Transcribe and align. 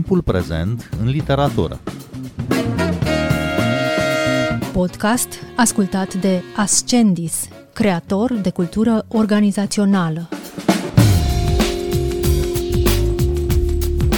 timpul 0.00 0.22
prezent 0.22 0.90
în 1.00 1.08
literatură. 1.08 1.80
Podcast 4.72 5.28
ascultat 5.56 6.14
de 6.14 6.42
Ascendis, 6.56 7.48
creator 7.72 8.32
de 8.32 8.50
cultură 8.50 9.04
organizațională. 9.08 10.28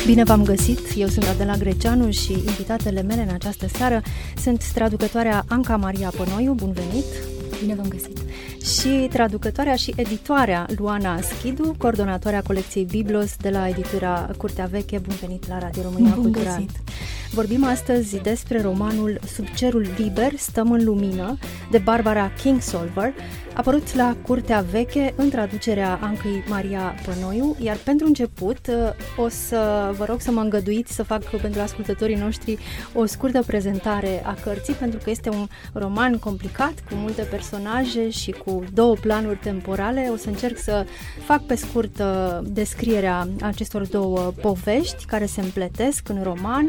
Bine 0.06 0.24
v-am 0.24 0.44
găsit! 0.44 0.78
Eu 0.96 1.08
sunt 1.08 1.24
Adela 1.24 1.56
Greceanu 1.56 2.10
și 2.10 2.32
invitatele 2.32 3.02
mele 3.02 3.22
în 3.22 3.34
această 3.34 3.66
seară 3.68 4.02
sunt 4.36 4.64
traducătoarea 4.72 5.44
Anca 5.48 5.76
Maria 5.76 6.12
Pănoiu, 6.16 6.52
bun 6.52 6.72
venit! 6.72 7.04
Bine 7.60 7.74
v-am 7.74 7.88
găsit! 7.88 8.18
Și 8.64 9.08
traducătoarea 9.10 9.74
și 9.74 9.92
editoarea 9.96 10.66
Luana 10.76 11.20
Schidu, 11.20 11.74
coordonatoarea 11.78 12.42
colecției 12.42 12.84
Biblos 12.84 13.36
de 13.36 13.50
la 13.50 13.68
editura 13.68 14.30
Curtea 14.36 14.68
Veche. 14.70 14.98
Bun 14.98 15.14
venit 15.20 15.48
la 15.48 15.58
Radio 15.58 15.82
România 15.82 16.14
bun 16.14 16.22
Cultural! 16.22 16.54
Găsit. 16.54 16.70
Vorbim 17.32 17.64
astăzi 17.64 18.16
despre 18.16 18.60
romanul 18.60 19.20
Sub 19.34 19.46
cerul 19.56 19.86
liber, 19.98 20.32
stăm 20.36 20.72
în 20.72 20.84
lumină, 20.84 21.38
de 21.70 21.78
Barbara 21.78 22.30
Kingsolver, 22.42 23.14
apărut 23.54 23.94
la 23.94 24.16
Curtea 24.26 24.64
Veche 24.70 25.14
în 25.16 25.30
traducerea 25.30 25.98
Ancăi 26.02 26.44
Maria 26.48 26.94
Pănoiu, 27.04 27.56
iar 27.60 27.76
pentru 27.84 28.06
început 28.06 28.58
o 29.16 29.28
să 29.28 29.92
vă 29.96 30.04
rog 30.04 30.20
să 30.20 30.30
mă 30.30 30.40
îngăduiți 30.40 30.94
să 30.94 31.02
fac 31.02 31.22
pentru 31.22 31.60
ascultătorii 31.60 32.16
noștri 32.16 32.58
o 32.94 33.06
scurtă 33.06 33.42
prezentare 33.46 34.22
a 34.24 34.36
cărții, 34.42 34.74
pentru 34.74 35.00
că 35.04 35.10
este 35.10 35.28
un 35.28 35.46
roman 35.72 36.18
complicat, 36.18 36.74
cu 36.88 36.94
multe 36.94 37.22
personaje 37.22 38.10
și 38.10 38.30
cu 38.30 38.51
două 38.72 38.94
planuri 38.94 39.38
temporale. 39.38 40.08
O 40.12 40.16
să 40.16 40.28
încerc 40.28 40.58
să 40.58 40.86
fac 41.24 41.42
pe 41.42 41.54
scurt 41.54 41.98
uh, 41.98 42.38
descrierea 42.42 43.28
acestor 43.40 43.86
două 43.86 44.32
povești 44.40 45.04
care 45.04 45.26
se 45.26 45.40
împletesc 45.40 46.08
în 46.08 46.22
roman, 46.22 46.68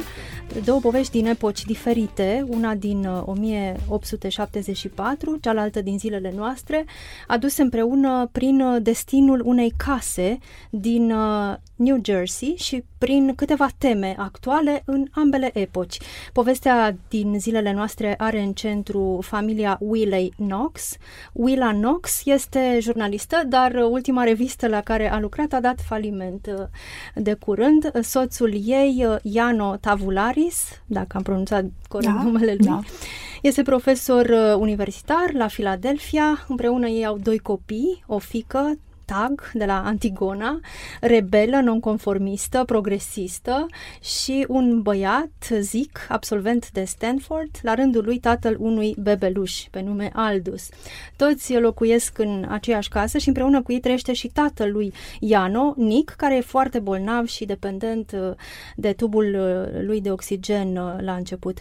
două 0.64 0.80
povești 0.80 1.12
din 1.12 1.26
epoci 1.26 1.66
diferite, 1.66 2.46
una 2.48 2.76
din 2.76 3.08
1874, 3.26 5.32
uh, 5.32 5.38
cealaltă 5.42 5.82
din 5.82 6.00
zilele 6.00 6.34
noastre, 6.36 6.86
aduse 7.28 7.62
împreună 7.62 8.30
prin 8.32 8.62
uh, 8.62 8.82
destinul 8.82 9.42
unei 9.46 9.74
case 9.78 10.38
din 10.70 11.12
uh, 11.12 11.56
New 11.84 12.00
Jersey 12.04 12.56
și 12.58 12.84
prin 12.98 13.36
câteva 13.36 13.68
teme 13.78 14.16
actuale 14.18 14.82
în 14.86 15.08
ambele 15.12 15.50
epoci. 15.60 15.98
Povestea 16.34 16.96
din 17.10 17.40
zilele 17.40 17.74
noastre 17.74 18.16
are 18.18 18.40
în 18.40 18.54
centru 18.54 19.20
familia 19.22 19.78
Willey 19.82 20.34
Knox. 20.38 20.98
Willa 21.34 21.72
Knox 21.72 22.22
este 22.26 22.78
jurnalistă, 22.82 23.42
dar 23.48 23.74
ultima 23.90 24.24
revistă 24.24 24.68
la 24.68 24.82
care 24.82 25.12
a 25.12 25.20
lucrat 25.20 25.54
a 25.54 25.60
dat 25.60 25.82
faliment 25.88 26.70
de 27.16 27.34
curând. 27.34 27.92
Soțul 28.02 28.54
ei, 28.66 29.08
Iano 29.22 29.76
Tavularis, 29.76 30.82
dacă 30.86 31.18
am 31.18 31.24
pronunțat 31.24 31.66
corect 31.88 32.14
da, 32.14 32.24
numele 32.24 32.56
lui, 32.58 32.66
da. 32.66 32.80
este 33.42 33.62
profesor 33.62 34.56
universitar 34.60 35.34
la 35.34 35.46
Philadelphia. 35.46 36.46
Împreună 36.48 36.88
ei 36.88 37.06
au 37.06 37.18
doi 37.18 37.38
copii, 37.38 38.04
o 38.08 38.18
fică, 38.18 38.78
Tag 39.06 39.52
de 39.54 39.66
la 39.66 39.84
Antigona, 39.86 40.60
rebelă, 41.02 41.60
nonconformistă, 41.60 42.64
progresistă 42.66 43.66
și 44.02 44.46
un 44.48 44.82
băiat, 44.82 45.32
Zic, 45.60 46.06
absolvent 46.10 46.72
de 46.72 46.84
Stanford, 46.84 47.50
la 47.62 47.74
rândul 47.74 48.04
lui 48.04 48.20
tatăl 48.20 48.56
unui 48.60 48.96
bebeluș 49.00 49.64
pe 49.72 49.82
nume 49.82 50.10
Aldus. 50.14 50.70
Toți 51.16 51.58
locuiesc 51.58 52.18
în 52.18 52.46
aceeași 52.50 52.90
casă 52.90 53.18
și 53.18 53.28
împreună 53.28 53.62
cu 53.62 53.72
ei 53.72 53.80
trăiește 53.80 54.14
și 54.14 54.28
tatăl 54.28 54.72
lui 54.72 54.94
Iano, 55.20 55.74
Nick, 55.78 56.14
care 56.16 56.36
e 56.36 56.42
foarte 56.42 56.80
bolnav 56.80 57.26
și 57.26 57.46
dependent 57.46 58.12
uh, 58.12 58.32
de 58.76 58.94
tubul 58.94 59.36
uh, 59.36 59.82
lui 59.82 60.02
de 60.02 60.12
oxigen 60.12 60.78
uh, 60.78 60.96
la 61.00 61.14
început. 61.14 61.58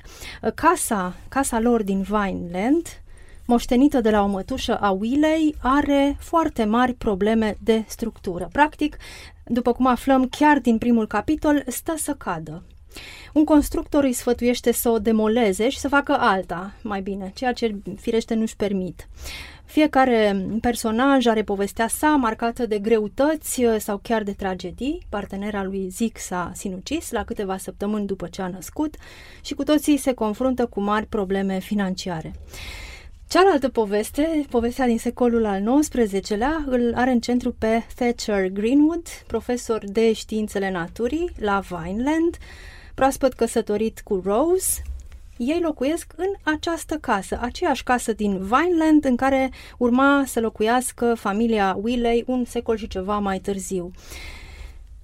Casa, 0.55 1.15
casa 1.29 1.61
lor 1.61 1.83
din 1.83 2.03
Vineland, 2.03 3.02
moștenită 3.47 4.01
de 4.01 4.11
la 4.11 4.23
o 4.23 4.27
mătușă 4.27 4.77
a 4.77 4.91
Willei, 4.91 5.55
are 5.63 6.17
foarte 6.21 6.65
mari 6.65 6.95
probleme 6.95 7.57
de 7.63 7.85
structură. 7.87 8.49
Practic, 8.53 8.97
după 9.45 9.73
cum 9.73 9.87
aflăm 9.87 10.29
chiar 10.29 10.59
din 10.59 10.79
primul 10.79 11.07
capitol, 11.07 11.63
stă 11.67 11.95
să 11.97 12.15
cadă. 12.15 12.63
Un 13.33 13.45
constructor 13.45 14.05
îi 14.05 14.13
sfătuiește 14.13 14.73
să 14.73 14.89
o 14.89 14.99
demoleze 14.99 15.69
și 15.69 15.79
să 15.79 15.89
facă 15.89 16.17
alta, 16.19 16.73
mai 16.83 17.01
bine, 17.01 17.33
ceea 17.35 17.53
ce 17.53 17.77
firește 18.01 18.35
nu-și 18.35 18.57
permit. 18.57 19.09
Fiecare 19.65 20.47
personaj 20.61 21.27
are 21.27 21.43
povestea 21.43 21.89
sa 21.89 22.09
marcată 22.09 22.67
de 22.67 22.79
greutăți 22.79 23.65
sau 23.79 23.99
chiar 24.03 24.23
de 24.23 24.33
tragedii. 24.33 25.07
Partenera 25.09 25.63
lui 25.63 25.89
Zic 25.89 26.19
s-a 26.19 26.51
sinucis 26.55 27.11
la 27.11 27.25
câteva 27.25 27.57
săptămâni 27.57 28.07
după 28.07 28.27
ce 28.27 28.43
a 28.43 28.49
născut 28.49 28.95
și 29.45 29.55
cu 29.55 29.63
toții 29.63 29.97
se 29.97 30.13
confruntă 30.13 30.67
cu 30.67 30.81
mari 30.81 31.07
probleme 31.07 31.59
financiare. 31.59 32.33
Cealaltă 33.33 33.69
poveste, 33.69 34.47
povestea 34.51 34.87
din 34.87 34.99
secolul 34.99 35.45
al 35.45 35.81
XIX-lea, 35.81 36.65
îl 36.67 36.93
are 36.95 37.11
în 37.11 37.21
centru 37.21 37.53
pe 37.59 37.83
Thatcher 37.95 38.49
Greenwood, 38.49 39.07
profesor 39.27 39.85
de 39.87 40.13
științele 40.13 40.71
naturii 40.71 41.31
la 41.39 41.63
Vineland, 41.69 42.37
proaspăt 42.95 43.33
căsătorit 43.33 44.01
cu 44.05 44.23
Rose. 44.25 44.83
Ei 45.37 45.61
locuiesc 45.63 46.13
în 46.17 46.33
această 46.43 46.97
casă, 46.97 47.39
aceeași 47.41 47.83
casă 47.83 48.13
din 48.13 48.39
Vineland 48.39 49.05
în 49.05 49.17
care 49.17 49.51
urma 49.79 50.23
să 50.27 50.41
locuiască 50.41 51.15
familia 51.15 51.79
Willey 51.83 52.25
un 52.27 52.45
secol 52.45 52.77
și 52.77 52.89
ceva 52.89 53.19
mai 53.19 53.39
târziu. 53.39 53.91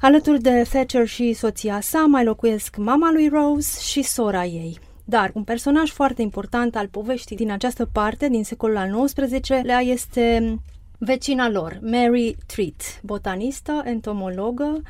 Alături 0.00 0.42
de 0.42 0.62
Thatcher 0.70 1.06
și 1.06 1.32
soția 1.32 1.80
sa 1.80 1.98
mai 1.98 2.24
locuiesc 2.24 2.76
mama 2.76 3.12
lui 3.12 3.28
Rose 3.28 3.80
și 3.80 4.02
sora 4.02 4.44
ei. 4.44 4.78
Dar 5.10 5.30
un 5.34 5.44
personaj 5.44 5.90
foarte 5.90 6.22
important 6.22 6.76
al 6.76 6.88
poveștii 6.88 7.36
din 7.36 7.50
această 7.50 7.88
parte, 7.92 8.28
din 8.28 8.44
secolul 8.44 8.76
al 8.76 9.04
XIX-lea, 9.04 9.80
este 9.80 10.58
vecina 10.98 11.48
lor, 11.48 11.78
Mary 11.82 12.36
Treat, 12.46 13.00
botanistă, 13.02 13.82
entomologă, 13.84 14.82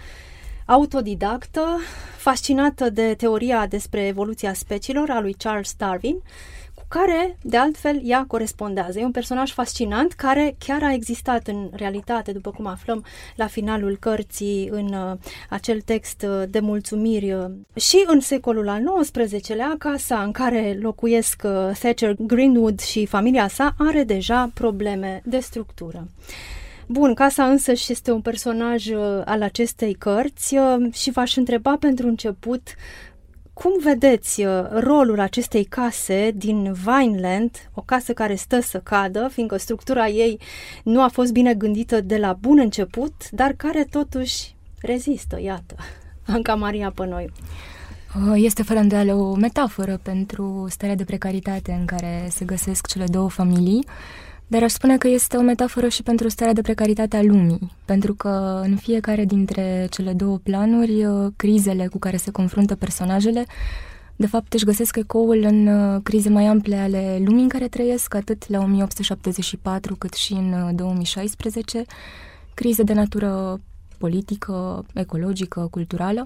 autodidactă, 0.69 1.79
fascinată 2.17 2.91
de 2.91 3.15
teoria 3.15 3.67
despre 3.67 4.07
evoluția 4.07 4.53
speciilor 4.53 5.11
a 5.11 5.21
lui 5.21 5.33
Charles 5.33 5.75
Darwin, 5.77 6.23
care, 6.89 7.39
de 7.43 7.57
altfel, 7.57 8.01
ea 8.05 8.25
corespondează. 8.29 8.99
E 8.99 9.05
un 9.05 9.11
personaj 9.11 9.53
fascinant 9.53 10.13
care 10.13 10.55
chiar 10.59 10.83
a 10.83 10.93
existat 10.93 11.47
în 11.47 11.71
realitate, 11.73 12.33
după 12.33 12.51
cum 12.51 12.67
aflăm 12.67 13.05
la 13.37 13.47
finalul 13.47 13.97
cărții 14.01 14.69
în 14.71 14.93
uh, 14.93 15.19
acel 15.51 15.81
text 15.81 16.27
uh, 16.29 16.43
de 16.49 16.61
mulțumiri. 16.61 17.33
Uh, 17.33 17.45
și 17.77 18.05
în 18.07 18.21
secolul 18.21 18.69
al 18.69 18.83
XIX-lea, 19.01 19.75
casa 19.79 20.23
în 20.23 20.33
care 20.33 20.79
locuiesc 20.81 21.43
uh, 21.45 21.71
Thatcher 21.79 22.15
Greenwood 22.19 22.81
și 22.81 23.07
familia 23.07 23.49
sa 23.49 23.75
are 23.79 24.05
deja 24.05 24.51
probleme 24.55 25.23
de 25.25 25.39
structură. 25.39 26.07
Bun, 26.91 27.15
casa 27.15 27.45
însă 27.45 27.75
și 27.75 27.93
este 27.93 28.11
un 28.11 28.21
personaj 28.21 28.87
uh, 28.87 29.23
al 29.25 29.43
acestei 29.43 29.95
cărți 29.95 30.57
uh, 30.57 30.93
și 30.93 31.11
v-aș 31.11 31.37
întreba 31.37 31.77
pentru 31.81 32.07
început 32.07 32.75
cum 33.53 33.73
vedeți 33.83 34.45
uh, 34.45 34.65
rolul 34.71 35.21
acestei 35.21 35.65
case 35.65 36.31
din 36.35 36.73
Vineland, 36.73 37.51
o 37.75 37.81
casă 37.81 38.13
care 38.13 38.35
stă 38.35 38.61
să 38.61 38.79
cadă, 38.79 39.29
fiindcă 39.33 39.57
structura 39.57 40.09
ei 40.09 40.41
nu 40.85 41.03
a 41.03 41.09
fost 41.09 41.33
bine 41.33 41.55
gândită 41.55 42.01
de 42.01 42.17
la 42.17 42.33
bun 42.33 42.59
început, 42.59 43.31
dar 43.31 43.53
care 43.53 43.85
totuși 43.91 44.55
rezistă, 44.81 45.41
iată, 45.41 45.75
Anca 46.35 46.55
Maria 46.55 46.91
Pănoiu. 46.95 47.29
Uh, 48.27 48.33
este 48.35 48.63
fără 48.63 48.79
îndoială 48.79 49.15
o 49.15 49.35
metaforă 49.35 50.01
pentru 50.03 50.67
starea 50.69 50.95
de 50.95 51.05
precaritate 51.05 51.73
în 51.73 51.85
care 51.85 52.29
se 52.31 52.45
găsesc 52.45 52.87
cele 52.87 53.05
două 53.07 53.29
familii, 53.29 53.85
dar 54.51 54.63
aș 54.63 54.73
spune 54.73 54.99
că 54.99 55.09
este 55.09 55.37
o 55.37 55.41
metaforă 55.41 55.89
și 55.89 56.03
pentru 56.03 56.29
starea 56.29 56.53
de 56.53 56.61
precaritate 56.61 57.17
a 57.17 57.23
lumii, 57.23 57.73
pentru 57.85 58.15
că 58.15 58.61
în 58.65 58.77
fiecare 58.77 59.25
dintre 59.25 59.87
cele 59.91 60.13
două 60.13 60.39
planuri, 60.39 61.05
uh, 61.05 61.33
crizele 61.37 61.87
cu 61.87 61.99
care 61.99 62.17
se 62.17 62.31
confruntă 62.31 62.75
personajele, 62.75 63.45
de 64.17 64.27
fapt 64.27 64.53
își 64.53 64.65
găsesc 64.65 64.97
ecoul 64.97 65.43
în 65.43 65.67
uh, 65.67 66.01
crize 66.03 66.29
mai 66.29 66.47
ample 66.47 66.77
ale 66.77 67.21
lumii 67.25 67.43
în 67.43 67.49
care 67.49 67.69
trăiesc, 67.69 68.15
atât 68.15 68.49
la 68.49 68.59
1874 68.59 69.97
cât 69.97 70.13
și 70.13 70.33
în 70.33 70.77
2016, 70.77 71.79
uh, 71.79 71.85
crize 72.55 72.83
de 72.83 72.93
natură 72.93 73.61
politică, 73.99 74.85
ecologică, 74.95 75.69
culturală, 75.71 76.25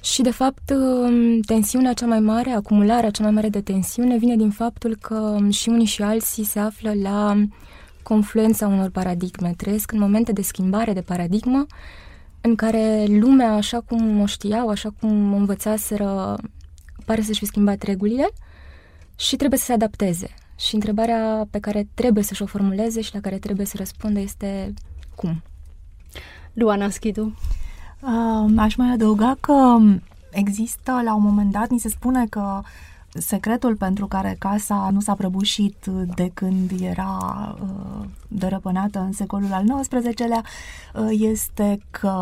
și, 0.00 0.22
de 0.22 0.30
fapt, 0.30 0.70
um, 0.70 1.40
tensiunea 1.40 1.92
cea 1.92 2.06
mai 2.06 2.20
mare, 2.20 2.50
acumularea 2.50 3.10
cea 3.10 3.22
mai 3.22 3.32
mare 3.32 3.48
de 3.48 3.60
tensiune 3.60 4.16
vine 4.16 4.36
din 4.36 4.50
faptul 4.50 4.96
că 5.00 5.14
um, 5.14 5.50
și 5.50 5.68
unii 5.68 5.86
și 5.86 6.02
alții 6.02 6.44
se 6.44 6.58
află 6.58 6.92
la 7.02 7.42
confluența 8.02 8.66
unor 8.66 8.90
paradigme. 8.90 9.54
Trăiesc 9.56 9.92
în 9.92 9.98
momente 9.98 10.32
de 10.32 10.42
schimbare 10.42 10.92
de 10.92 11.00
paradigmă 11.00 11.66
în 12.40 12.54
care 12.54 13.04
lumea, 13.08 13.52
așa 13.52 13.80
cum 13.80 14.20
o 14.20 14.26
știau, 14.26 14.68
așa 14.68 14.94
cum 15.00 15.32
o 15.32 15.36
învățaseră, 15.36 16.38
pare 17.04 17.22
să-și 17.22 17.38
fi 17.38 17.44
schimbat 17.46 17.82
regulile 17.82 18.28
și 19.16 19.36
trebuie 19.36 19.58
să 19.58 19.64
se 19.64 19.72
adapteze. 19.72 20.34
Și 20.56 20.74
întrebarea 20.74 21.46
pe 21.50 21.58
care 21.58 21.88
trebuie 21.94 22.24
să-și 22.24 22.42
o 22.42 22.46
formuleze 22.46 23.00
și 23.00 23.14
la 23.14 23.20
care 23.20 23.38
trebuie 23.38 23.66
să 23.66 23.74
răspundă 23.76 24.20
este 24.20 24.74
cum? 25.14 25.42
Luana 26.52 26.90
Schidu. 26.90 27.34
Uh, 28.00 28.52
aș 28.56 28.74
mai 28.76 28.90
adăuga 28.90 29.36
că 29.40 29.78
există 30.30 31.00
la 31.04 31.14
un 31.14 31.22
moment 31.22 31.52
dat, 31.52 31.68
ni 31.68 31.78
se 31.78 31.88
spune 31.88 32.26
că 32.26 32.60
secretul 33.12 33.76
pentru 33.76 34.06
care 34.06 34.36
casa 34.38 34.88
nu 34.92 35.00
s-a 35.00 35.14
prăbușit 35.14 35.86
de 36.14 36.30
când 36.34 36.70
era 36.80 37.18
uh, 37.62 38.06
dărăpânată 38.28 38.98
în 38.98 39.12
secolul 39.12 39.52
al 39.52 39.64
XIX-lea 39.80 40.42
uh, 40.94 41.08
este 41.10 41.78
că 41.90 42.12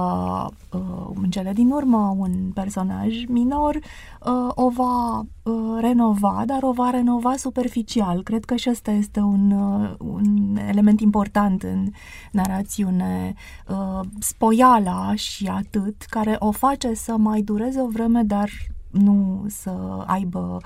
uh, 0.72 1.06
în 1.22 1.30
cele 1.30 1.52
din 1.52 1.70
urmă 1.70 2.14
un 2.18 2.50
personaj 2.54 3.24
minor 3.28 3.74
uh, 3.74 4.48
o 4.54 4.68
va 4.68 5.18
uh, 5.42 5.80
renova, 5.80 6.42
dar 6.46 6.62
o 6.62 6.72
va 6.72 6.90
renova 6.90 7.36
superficial. 7.36 8.22
Cred 8.22 8.44
că 8.44 8.56
și 8.56 8.70
ăsta 8.70 8.90
este 8.90 9.20
un, 9.20 9.50
uh, 9.50 9.94
un 9.98 10.58
element 10.68 11.00
important 11.00 11.62
în 11.62 11.90
narațiune. 12.32 13.34
Uh, 13.68 14.00
spoiala 14.18 15.14
și 15.14 15.46
atât, 15.46 16.02
care 16.02 16.36
o 16.38 16.50
face 16.50 16.94
să 16.94 17.16
mai 17.16 17.40
dureze 17.40 17.80
o 17.80 17.88
vreme, 17.88 18.22
dar 18.22 18.48
nu 18.90 19.46
să 19.48 19.70
aibă 20.06 20.60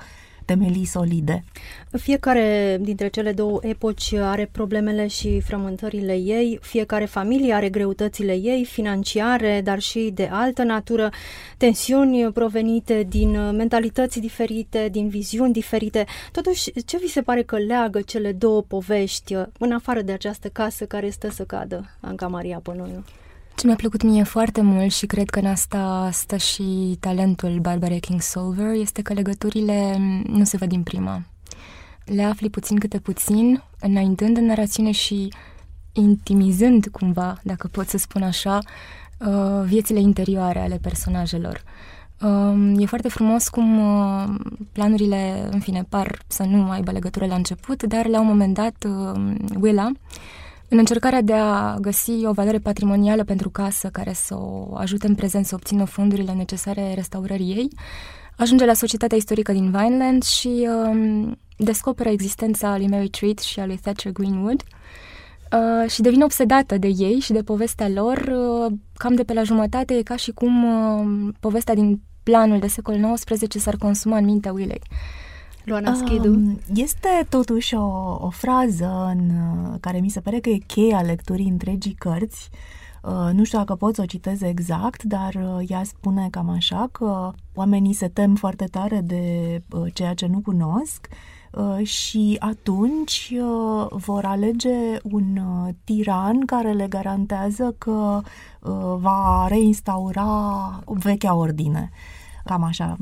temelii 0.45 0.85
solide. 0.85 1.43
Fiecare 1.91 2.77
dintre 2.81 3.07
cele 3.07 3.31
două 3.31 3.59
epoci 3.61 4.13
are 4.13 4.49
problemele 4.51 5.07
și 5.07 5.41
frământările 5.41 6.13
ei, 6.13 6.59
fiecare 6.61 7.05
familie 7.05 7.53
are 7.53 7.69
greutățile 7.69 8.33
ei, 8.33 8.65
financiare, 8.65 9.61
dar 9.63 9.79
și 9.79 10.11
de 10.13 10.29
altă 10.31 10.63
natură, 10.63 11.09
tensiuni 11.57 12.31
provenite 12.31 13.05
din 13.09 13.55
mentalități 13.55 14.19
diferite, 14.19 14.87
din 14.91 15.07
viziuni 15.07 15.53
diferite. 15.53 16.05
Totuși, 16.31 16.71
ce 16.85 16.97
vi 16.97 17.07
se 17.07 17.21
pare 17.21 17.43
că 17.43 17.57
leagă 17.57 18.01
cele 18.01 18.31
două 18.31 18.61
povești, 18.61 19.35
în 19.59 19.71
afară 19.71 20.01
de 20.01 20.11
această 20.11 20.47
casă 20.47 20.85
care 20.85 21.09
stă 21.09 21.29
să 21.29 21.43
cadă, 21.43 21.89
Anca 21.99 22.27
Maria 22.27 22.59
Pănoiu? 22.63 23.03
Ce 23.61 23.67
mi-a 23.67 23.75
plăcut 23.75 24.03
mie 24.03 24.23
foarte 24.23 24.61
mult 24.61 24.91
și 24.91 25.05
cred 25.05 25.29
că 25.29 25.39
în 25.39 25.45
asta 25.45 26.09
stă 26.11 26.37
și 26.37 26.97
talentul 26.99 27.59
Barbara 27.59 27.95
Kingsolver 27.95 28.73
este 28.73 29.01
că 29.01 29.13
legăturile 29.13 29.97
nu 30.27 30.43
se 30.43 30.57
văd 30.57 30.69
din 30.69 30.83
prima. 30.83 31.21
Le 32.05 32.23
afli 32.23 32.49
puțin 32.49 32.77
câte 32.77 32.99
puțin, 32.99 33.63
înaintând 33.79 34.37
în 34.37 34.45
narațiune 34.45 34.91
și 34.91 35.33
intimizând 35.91 36.87
cumva, 36.91 37.37
dacă 37.43 37.69
pot 37.71 37.87
să 37.87 37.97
spun 37.97 38.23
așa, 38.23 38.59
uh, 39.19 39.63
viețile 39.65 39.99
interioare 39.99 40.59
ale 40.59 40.79
personajelor. 40.81 41.63
Um, 42.21 42.79
e 42.79 42.85
foarte 42.85 43.09
frumos 43.09 43.49
cum 43.49 43.79
uh, 43.79 44.35
planurile, 44.71 45.47
în 45.51 45.59
fine, 45.59 45.85
par 45.89 46.19
să 46.27 46.43
nu 46.43 46.69
aibă 46.69 46.91
legătură 46.91 47.25
la 47.25 47.35
început, 47.35 47.83
dar 47.83 48.05
la 48.07 48.19
un 48.19 48.27
moment 48.27 48.53
dat 48.53 48.85
uh, 48.87 49.35
Willa 49.59 49.91
în 50.71 50.77
încercarea 50.77 51.21
de 51.21 51.33
a 51.33 51.77
găsi 51.81 52.25
o 52.25 52.31
valoare 52.31 52.57
patrimonială 52.57 53.23
pentru 53.23 53.49
casă 53.49 53.89
care 53.91 54.13
să 54.13 54.35
o 54.35 54.75
ajute 54.75 55.07
în 55.07 55.15
prezent 55.15 55.45
să 55.45 55.55
obțină 55.55 55.83
fondurile 55.83 56.31
necesare 56.31 56.93
restaurării 56.93 57.53
ei, 57.55 57.67
ajunge 58.37 58.65
la 58.65 58.73
Societatea 58.73 59.17
Istorică 59.17 59.51
din 59.51 59.71
Vineland 59.71 60.23
și 60.23 60.67
um, 60.87 61.37
descoperă 61.57 62.09
existența 62.09 62.77
lui 62.77 62.87
Mary 62.87 63.09
Treat 63.09 63.39
și 63.39 63.59
a 63.59 63.65
lui 63.65 63.77
Thatcher 63.77 64.11
Greenwood 64.11 64.63
uh, 65.51 65.89
și 65.89 66.01
devine 66.01 66.23
obsedată 66.23 66.77
de 66.77 66.87
ei 66.87 67.19
și 67.19 67.31
de 67.31 67.43
povestea 67.43 67.89
lor. 67.89 68.17
Uh, 68.17 68.71
cam 68.93 69.15
de 69.15 69.23
pe 69.23 69.33
la 69.33 69.43
jumătate 69.43 69.93
e 69.93 70.01
ca 70.01 70.15
și 70.15 70.31
cum 70.31 70.63
uh, 70.63 71.33
povestea 71.39 71.73
din 71.73 72.01
planul 72.23 72.59
de 72.59 72.67
secol 72.67 73.17
XIX 73.23 73.61
s-ar 73.61 73.75
consuma 73.75 74.17
în 74.17 74.25
mintea 74.25 74.51
Willei. 74.51 74.81
Luana 75.63 75.93
Schidu? 75.93 76.29
Um, 76.29 76.59
este 76.73 77.25
totuși 77.29 77.75
o, 77.75 78.17
o 78.21 78.29
frază 78.29 79.13
în 79.15 79.31
care 79.79 79.99
mi 79.99 80.09
se 80.09 80.19
pare 80.19 80.39
că 80.39 80.49
e 80.49 80.57
cheia 80.57 81.01
lecturii 81.01 81.49
întregii 81.49 81.95
cărți. 81.99 82.49
Uh, 83.01 83.29
nu 83.33 83.43
știu 83.43 83.57
dacă 83.57 83.75
pot 83.75 83.95
să 83.95 84.01
o 84.01 84.05
citez 84.05 84.41
exact, 84.41 85.03
dar 85.03 85.33
uh, 85.33 85.69
ea 85.69 85.83
spune 85.83 86.27
cam 86.31 86.49
așa 86.49 86.89
că 86.91 87.31
oamenii 87.53 87.93
se 87.93 88.07
tem 88.07 88.35
foarte 88.35 88.65
tare 88.65 89.01
de 89.03 89.61
uh, 89.71 89.93
ceea 89.93 90.13
ce 90.13 90.25
nu 90.25 90.39
cunosc 90.39 91.07
uh, 91.51 91.85
și 91.87 92.35
atunci 92.39 93.33
uh, 93.33 93.87
vor 93.89 94.25
alege 94.25 94.97
un 95.03 95.37
uh, 95.37 95.73
tiran 95.83 96.45
care 96.45 96.71
le 96.71 96.87
garantează 96.87 97.75
că 97.77 98.21
va 98.97 99.45
reinstaura 99.47 100.83
vechea 100.85 101.35
ordine. 101.35 101.89
Cam 102.45 102.63
așa 102.63 102.97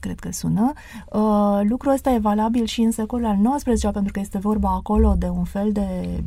cred 0.00 0.18
că 0.18 0.32
sună. 0.32 0.72
Uh, 1.12 1.60
lucrul 1.62 1.92
ăsta 1.92 2.10
e 2.10 2.18
valabil 2.18 2.64
și 2.64 2.80
în 2.80 2.90
secolul 2.90 3.26
al 3.26 3.56
XIX, 3.56 3.90
pentru 3.92 4.12
că 4.12 4.20
este 4.20 4.38
vorba 4.38 4.70
acolo 4.70 5.14
de 5.18 5.28
un 5.28 5.44
fel 5.44 5.72
de 5.72 6.20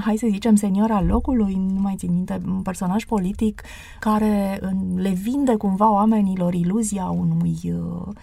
hai 0.00 0.16
să 0.16 0.26
zicem, 0.30 0.54
senior 0.54 0.90
al 0.90 1.06
locului, 1.06 1.54
nu 1.54 1.80
mai 1.80 1.94
țin 1.96 2.12
minte, 2.12 2.40
un 2.46 2.62
personaj 2.62 3.04
politic 3.04 3.62
care 4.00 4.60
le 4.94 5.10
vinde 5.10 5.56
cumva 5.56 5.92
oamenilor 5.92 6.54
iluzia 6.54 7.04
unui 7.04 7.58
uh, 7.64 8.14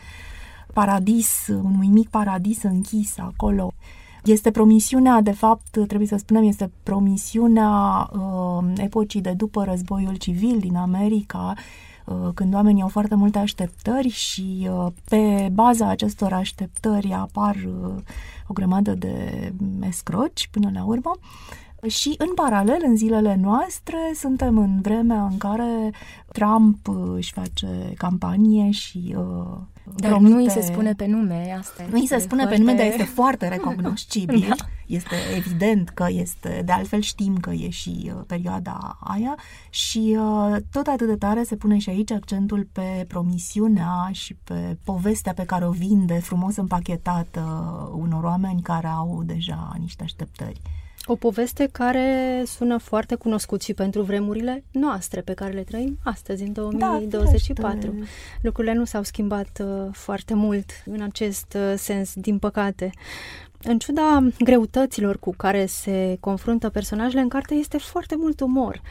paradis, 0.74 1.48
unui 1.48 1.88
mic 1.88 2.10
paradis 2.10 2.64
închis 2.64 3.18
acolo. 3.18 3.74
Este 4.24 4.52
promisiunea, 4.52 5.22
de 5.22 5.32
fapt, 5.32 5.70
trebuie 5.88 6.08
să 6.08 6.18
spunem, 6.18 6.44
este 6.44 6.72
promisiunea 6.84 8.10
uh, 8.14 8.64
epocii 8.76 9.22
de 9.22 9.32
după 9.32 9.64
războiul 9.64 10.16
civil 10.16 10.58
din 10.60 10.76
America, 10.76 11.54
Uh, 11.56 11.95
când 12.34 12.54
oamenii 12.54 12.82
au 12.82 12.88
foarte 12.88 13.16
multe 13.16 13.38
așteptări 13.38 14.10
și 14.10 14.70
uh, 14.72 14.92
pe 15.10 15.50
baza 15.54 15.90
acestor 15.90 16.34
așteptări 16.34 17.14
apar 17.14 17.56
uh, 17.56 17.96
o 18.48 18.54
grămadă 18.54 18.94
de 18.94 19.54
escroci 19.88 20.48
până 20.52 20.70
la 20.74 20.84
urmă. 20.84 21.12
Și 21.88 22.16
în 22.18 22.34
paralel, 22.36 22.80
în 22.86 22.96
zilele 22.96 23.36
noastre, 23.42 23.98
suntem 24.16 24.58
în 24.58 24.82
vremea 24.82 25.24
în 25.24 25.38
care 25.38 25.92
Trump 26.32 26.88
își 27.16 27.32
face 27.32 27.94
campanie 27.98 28.72
și 28.72 29.16
uh, 29.18 29.58
dar 29.96 30.10
promite... 30.10 30.34
nu 30.34 30.42
îi 30.42 30.50
se 30.50 30.62
spune 30.62 30.94
pe 30.94 31.06
nume, 31.06 31.56
asta 31.60 31.86
Nu 31.90 32.00
îi 32.00 32.08
se 32.08 32.18
spune 32.18 32.42
foarte... 32.42 32.58
pe 32.58 32.64
nume, 32.64 32.78
dar 32.78 32.86
este 32.86 33.04
foarte 33.04 33.48
recognoscibil. 33.56 34.46
da. 34.48 34.56
Este 34.86 35.16
evident 35.36 35.90
că 35.90 36.06
este, 36.10 36.62
de 36.66 36.72
altfel 36.72 37.02
știm 37.02 37.38
că 37.38 37.52
e 37.52 37.70
și 37.70 38.12
uh, 38.16 38.22
perioada 38.28 38.98
aia 39.00 39.38
și 39.70 40.18
uh, 40.20 40.56
tot 40.72 40.88
atât 40.88 41.08
de 41.08 41.16
tare 41.16 41.44
se 41.44 41.56
pune 41.56 41.78
și 41.78 41.90
aici 41.90 42.12
accentul 42.12 42.68
pe 42.72 43.06
promisiunea 43.08 44.10
și 44.12 44.34
pe 44.44 44.78
povestea 44.84 45.34
pe 45.34 45.44
care 45.44 45.66
o 45.66 45.72
vinde 45.72 46.20
frumos 46.20 46.56
împachetată 46.56 47.42
unor 47.96 48.24
oameni 48.24 48.62
care 48.62 48.88
au 48.88 49.24
deja 49.26 49.76
niște 49.80 50.04
așteptări. 50.04 50.62
O 51.08 51.16
poveste 51.16 51.70
care 51.72 52.44
sună 52.46 52.78
foarte 52.78 53.16
cunoscut 53.16 53.62
și 53.62 53.74
pentru 53.74 54.02
vremurile 54.02 54.64
noastre 54.72 55.22
pe 55.22 55.34
care 55.34 55.54
le 55.54 55.64
trăim 55.64 55.98
astăzi, 56.04 56.44
în 56.44 56.54
2024. 56.54 57.80
Da, 57.80 58.06
Lucrurile 58.42 58.74
nu 58.74 58.86
s-au 58.86 59.04
schimbat 59.04 59.62
uh, 59.64 59.88
foarte 59.92 60.34
mult 60.34 60.72
în 60.86 61.02
acest 61.02 61.54
uh, 61.56 61.74
sens, 61.78 62.14
din 62.16 62.40
păcate. 62.40 62.90
În 63.64 63.78
ciuda 63.78 64.28
greutăților 64.40 65.20
cu 65.20 65.34
care 65.38 65.66
se 65.66 66.18
confruntă 66.20 66.70
personajele 66.70 67.22
în 67.22 67.30
carte, 67.30 67.54
este 67.54 67.78
foarte 67.78 68.16
mult 68.18 68.40
umor 68.40 68.82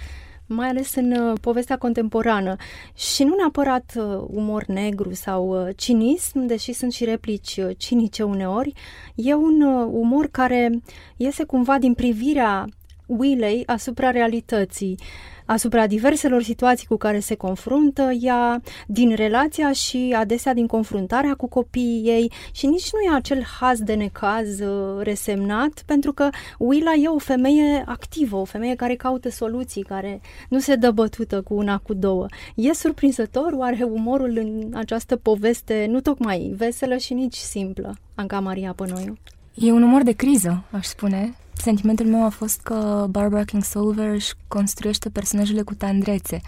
mai 0.46 0.68
ales 0.68 0.94
în 0.94 1.12
uh, 1.12 1.38
povestea 1.40 1.76
contemporană. 1.76 2.56
Și 2.94 3.24
nu 3.24 3.34
neapărat 3.34 3.92
uh, 3.96 4.24
umor 4.26 4.64
negru 4.64 5.14
sau 5.14 5.66
uh, 5.66 5.68
cinism, 5.76 6.46
deși 6.46 6.72
sunt 6.72 6.92
și 6.92 7.04
replici 7.04 7.56
uh, 7.56 7.70
cinice 7.76 8.22
uneori, 8.22 8.72
e 9.14 9.34
un 9.34 9.60
uh, 9.60 9.88
umor 9.90 10.26
care 10.26 10.82
iese 11.16 11.44
cumva 11.44 11.78
din 11.78 11.94
privirea 11.94 12.66
Willei 13.06 13.62
asupra 13.66 14.10
realității. 14.10 14.98
Uh, 15.46 15.54
asupra 15.54 15.86
diverselor 15.86 16.42
situații 16.42 16.86
cu 16.86 16.96
care 16.96 17.18
se 17.18 17.34
confruntă 17.34 18.10
ea, 18.20 18.62
din 18.86 19.14
relația 19.14 19.72
și 19.72 20.14
adesea 20.18 20.54
din 20.54 20.66
confruntarea 20.66 21.34
cu 21.34 21.48
copiii 21.48 22.02
ei 22.04 22.32
și 22.52 22.66
nici 22.66 22.92
nu 22.92 23.00
e 23.00 23.16
acel 23.16 23.42
haz 23.60 23.78
de 23.78 23.94
necaz 23.94 24.60
uh, 24.60 25.02
resemnat, 25.02 25.82
pentru 25.86 26.12
că 26.12 26.28
Willa 26.58 26.92
e 26.92 27.08
o 27.08 27.18
femeie 27.18 27.84
activă, 27.86 28.36
o 28.36 28.44
femeie 28.44 28.74
care 28.74 28.94
caută 28.94 29.30
soluții, 29.30 29.82
care 29.82 30.20
nu 30.48 30.58
se 30.58 30.74
dă 30.74 30.90
bătută 30.90 31.42
cu 31.42 31.54
una, 31.54 31.78
cu 31.78 31.94
două. 31.94 32.26
E 32.54 32.72
surprinzător 32.72 33.52
oare 33.52 33.84
umorul 33.84 34.36
în 34.36 34.72
această 34.74 35.16
poveste 35.16 35.86
nu 35.90 36.00
tocmai 36.00 36.54
veselă 36.56 36.96
și 36.96 37.14
nici 37.14 37.36
simplă, 37.36 37.96
Anca 38.14 38.40
Maria 38.40 38.72
Pănoiu? 38.72 39.16
E 39.54 39.72
un 39.72 39.82
umor 39.82 40.02
de 40.02 40.12
criză, 40.12 40.64
aș 40.70 40.86
spune, 40.86 41.34
Sentimentul 41.56 42.06
meu 42.06 42.24
a 42.24 42.28
fost 42.28 42.60
că 42.60 43.06
Barbara 43.10 43.44
Kingsolver 43.44 44.10
își 44.10 44.32
construiește 44.48 45.10
personajele 45.10 45.62
cu 45.62 45.74
tandrețe, 45.74 46.40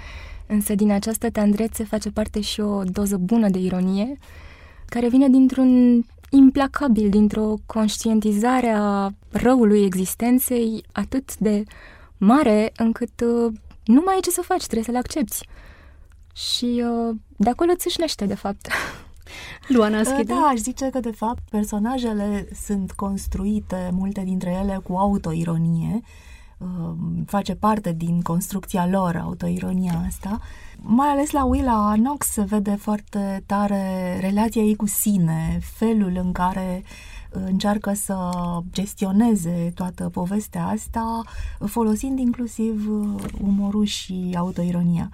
însă 0.46 0.74
din 0.74 0.90
această 0.90 1.30
tandrețe 1.30 1.84
face 1.84 2.10
parte 2.10 2.40
și 2.40 2.60
o 2.60 2.82
doză 2.84 3.16
bună 3.16 3.48
de 3.48 3.58
ironie, 3.58 4.18
care 4.86 5.08
vine 5.08 5.28
dintr-un 5.28 6.02
implacabil, 6.30 7.08
dintr-o 7.08 7.54
conștientizare 7.66 8.68
a 8.76 9.10
răului 9.30 9.84
existenței 9.84 10.84
atât 10.92 11.36
de 11.36 11.62
mare 12.16 12.72
încât 12.76 13.20
uh, 13.20 13.52
nu 13.84 14.02
mai 14.04 14.16
e 14.16 14.20
ce 14.20 14.30
să 14.30 14.40
faci, 14.40 14.64
trebuie 14.64 14.84
să-l 14.84 14.96
accepti. 14.96 15.46
Și 16.32 16.84
uh, 16.84 17.16
de 17.36 17.48
acolo 17.48 17.74
țâșnește, 17.74 18.24
de 18.24 18.34
fapt. 18.34 18.68
Luana 19.68 20.02
Schide? 20.02 20.32
Da, 20.32 20.48
aș 20.52 20.58
zice 20.58 20.88
că, 20.88 21.00
de 21.00 21.10
fapt, 21.10 21.42
personajele 21.50 22.48
sunt 22.64 22.92
construite, 22.92 23.90
multe 23.92 24.20
dintre 24.24 24.50
ele, 24.62 24.80
cu 24.82 24.96
autoironie. 24.96 26.00
face 27.26 27.54
parte 27.54 27.92
din 27.92 28.20
construcția 28.20 28.86
lor, 28.86 29.16
autoironia 29.16 30.02
asta. 30.06 30.40
Mai 30.76 31.08
ales 31.08 31.30
la 31.30 31.44
Willa 31.44 31.92
Knox 31.96 32.26
se 32.26 32.42
vede 32.42 32.74
foarte 32.74 33.42
tare 33.46 34.16
relația 34.20 34.62
ei 34.62 34.76
cu 34.76 34.86
sine, 34.86 35.58
felul 35.62 36.20
în 36.22 36.32
care 36.32 36.82
încearcă 37.30 37.92
să 37.94 38.30
gestioneze 38.72 39.72
toată 39.74 40.08
povestea 40.08 40.66
asta, 40.66 41.22
folosind 41.66 42.18
inclusiv 42.18 42.88
umorul 43.42 43.84
și 43.84 44.34
autoironia. 44.36 45.10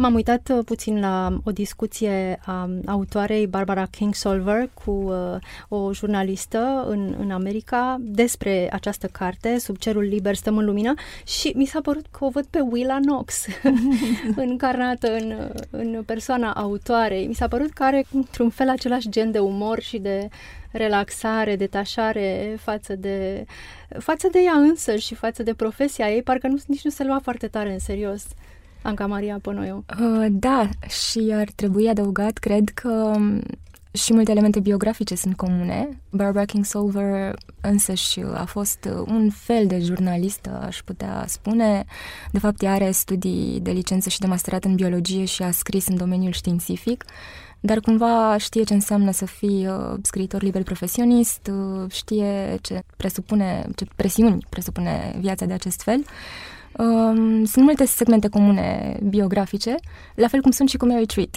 M-am 0.00 0.14
uitat 0.14 0.48
uh, 0.48 0.58
puțin 0.64 1.00
la 1.00 1.40
o 1.44 1.50
discuție 1.50 2.40
a 2.44 2.70
autoarei 2.86 3.46
Barbara 3.46 3.86
Kingsolver 3.86 4.70
cu 4.84 4.90
uh, 4.90 5.36
o 5.68 5.92
jurnalistă 5.92 6.84
în, 6.88 7.14
în 7.18 7.30
America 7.30 7.96
despre 8.00 8.68
această 8.72 9.06
carte, 9.06 9.58
Sub 9.58 9.76
cerul 9.76 10.02
liber 10.02 10.34
stăm 10.34 10.56
în 10.56 10.64
lumină 10.64 10.94
și 11.24 11.52
mi 11.56 11.64
s-a 11.64 11.80
părut 11.80 12.06
că 12.10 12.24
o 12.24 12.28
văd 12.28 12.46
pe 12.50 12.60
Willa 12.60 12.98
Knox 13.00 13.46
încarnată 14.36 15.12
în, 15.16 15.50
în 15.70 16.02
persoana 16.06 16.52
autoarei. 16.52 17.26
Mi 17.26 17.34
s-a 17.34 17.48
părut 17.48 17.70
că 17.70 17.82
are 17.82 18.04
într-un 18.12 18.50
fel 18.50 18.68
același 18.68 19.08
gen 19.08 19.30
de 19.30 19.38
umor 19.38 19.80
și 19.80 19.98
de 19.98 20.28
relaxare, 20.70 21.56
detașare 21.56 22.56
față 22.60 22.96
de, 22.96 23.44
față 23.98 24.28
de 24.32 24.38
ea 24.38 24.54
însă 24.56 24.96
și 24.96 25.14
față 25.14 25.42
de 25.42 25.54
profesia 25.54 26.10
ei, 26.10 26.22
parcă 26.22 26.46
nu, 26.46 26.56
nici 26.66 26.84
nu 26.84 26.90
se 26.90 27.04
lua 27.04 27.18
foarte 27.22 27.46
tare 27.48 27.72
în 27.72 27.78
serios. 27.78 28.24
Anca 28.82 29.06
Maria 29.06 29.38
Pănoiu. 29.42 29.84
Uh, 30.00 30.26
da, 30.30 30.68
și 30.88 31.30
ar 31.34 31.48
trebui 31.54 31.88
adăugat, 31.88 32.38
cred 32.38 32.68
că 32.68 33.12
um, 33.16 33.42
și 33.92 34.12
multe 34.12 34.30
elemente 34.30 34.60
biografice 34.60 35.14
sunt 35.14 35.36
comune. 35.36 35.88
Barbara 36.10 36.44
Kingsolver 36.44 37.34
însăși 37.60 38.20
a 38.34 38.44
fost 38.44 38.88
un 39.06 39.30
fel 39.30 39.66
de 39.66 39.80
jurnalistă, 39.80 40.62
aș 40.66 40.82
putea 40.82 41.24
spune. 41.26 41.84
De 42.32 42.38
fapt, 42.38 42.62
ea 42.62 42.72
are 42.72 42.90
studii 42.90 43.60
de 43.60 43.70
licență 43.70 44.08
și 44.08 44.18
de 44.18 44.26
masterat 44.26 44.64
în 44.64 44.74
biologie 44.74 45.24
și 45.24 45.42
a 45.42 45.50
scris 45.50 45.86
în 45.86 45.96
domeniul 45.96 46.32
științific, 46.32 47.04
dar 47.60 47.80
cumva 47.80 48.36
știe 48.38 48.62
ce 48.62 48.74
înseamnă 48.74 49.10
să 49.10 49.24
fii 49.24 49.66
uh, 49.66 49.98
scriitor 50.02 50.42
liber 50.42 50.62
profesionist, 50.62 51.50
uh, 51.52 51.90
știe 51.90 52.58
ce 52.60 52.82
presupune, 52.96 53.66
ce 53.76 53.86
presiuni 53.96 54.46
presupune 54.48 55.16
viața 55.20 55.46
de 55.46 55.52
acest 55.52 55.82
fel. 55.82 56.04
Um, 56.78 57.44
sunt 57.44 57.64
multe 57.64 57.84
segmente 57.84 58.28
comune 58.28 58.96
biografice, 59.02 59.74
la 60.14 60.28
fel 60.28 60.40
cum 60.40 60.50
sunt 60.50 60.68
și 60.68 60.76
cu 60.76 60.86
Mary 60.86 61.06
Treat. 61.06 61.36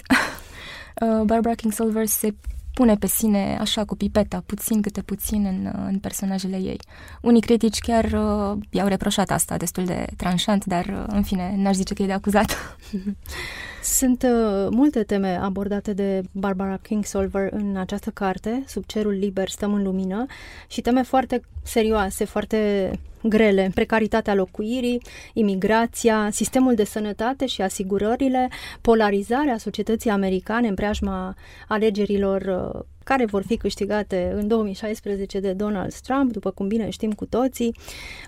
uh, 1.02 1.22
Barbara 1.24 1.54
Kingsolver 1.54 2.06
se 2.06 2.34
pune 2.74 2.96
pe 2.96 3.06
sine 3.06 3.56
așa 3.60 3.84
cu 3.84 3.96
pipeta, 3.96 4.42
puțin 4.46 4.80
câte 4.80 5.02
puțin 5.02 5.44
în, 5.44 5.86
în 5.86 5.98
personajele 5.98 6.56
ei. 6.56 6.78
Unii 7.20 7.40
critici 7.40 7.78
chiar 7.78 8.04
uh, 8.04 8.58
i-au 8.70 8.86
reproșat 8.86 9.30
asta 9.30 9.56
destul 9.56 9.84
de 9.84 10.06
tranșant, 10.16 10.64
dar 10.64 10.84
uh, 10.86 11.04
în 11.06 11.22
fine, 11.22 11.54
n-aș 11.56 11.74
zice 11.74 11.94
că 11.94 12.02
e 12.02 12.06
de 12.06 12.12
acuzat. 12.12 12.76
Sunt 13.98 14.22
uh, 14.22 14.68
multe 14.70 15.02
teme 15.02 15.38
abordate 15.42 15.92
de 15.92 16.22
Barbara 16.32 16.76
Kingsolver 16.76 17.52
în 17.52 17.76
această 17.76 18.10
carte, 18.10 18.64
Sub 18.66 18.84
cerul 18.86 19.12
liber 19.12 19.48
stăm 19.48 19.74
în 19.74 19.82
lumină, 19.82 20.26
și 20.68 20.80
teme 20.80 21.02
foarte 21.02 21.40
serioase, 21.62 22.24
foarte 22.24 22.90
grele, 23.28 23.70
precaritatea 23.74 24.34
locuirii, 24.34 25.02
imigrația, 25.32 26.28
sistemul 26.30 26.74
de 26.74 26.84
sănătate 26.84 27.46
și 27.46 27.62
asigurările, 27.62 28.48
polarizarea 28.80 29.58
societății 29.58 30.10
americane 30.10 30.68
în 30.68 30.74
preajma 30.74 31.34
alegerilor 31.68 32.72
uh, 32.74 32.80
care 33.04 33.24
vor 33.24 33.42
fi 33.42 33.56
câștigate 33.56 34.32
în 34.34 34.48
2016 34.48 35.40
de 35.40 35.52
Donald 35.52 35.94
Trump, 35.94 36.32
după 36.32 36.50
cum 36.50 36.68
bine 36.68 36.90
știm 36.90 37.12
cu 37.12 37.24
toții, 37.24 37.76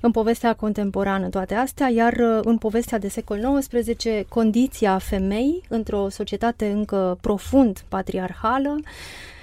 în 0.01 0.11
povestea 0.11 0.55
contemporană 0.55 1.29
toate 1.29 1.55
astea, 1.55 1.89
iar 1.89 2.13
uh, 2.13 2.41
în 2.43 2.59
povestea 2.59 2.99
de 2.99 3.09
secol 3.09 3.59
XIX, 3.59 4.05
condiția 4.29 4.99
femei 4.99 5.63
într-o 5.69 6.09
societate 6.09 6.67
încă 6.67 7.19
profund 7.21 7.85
patriarhală, 7.89 8.77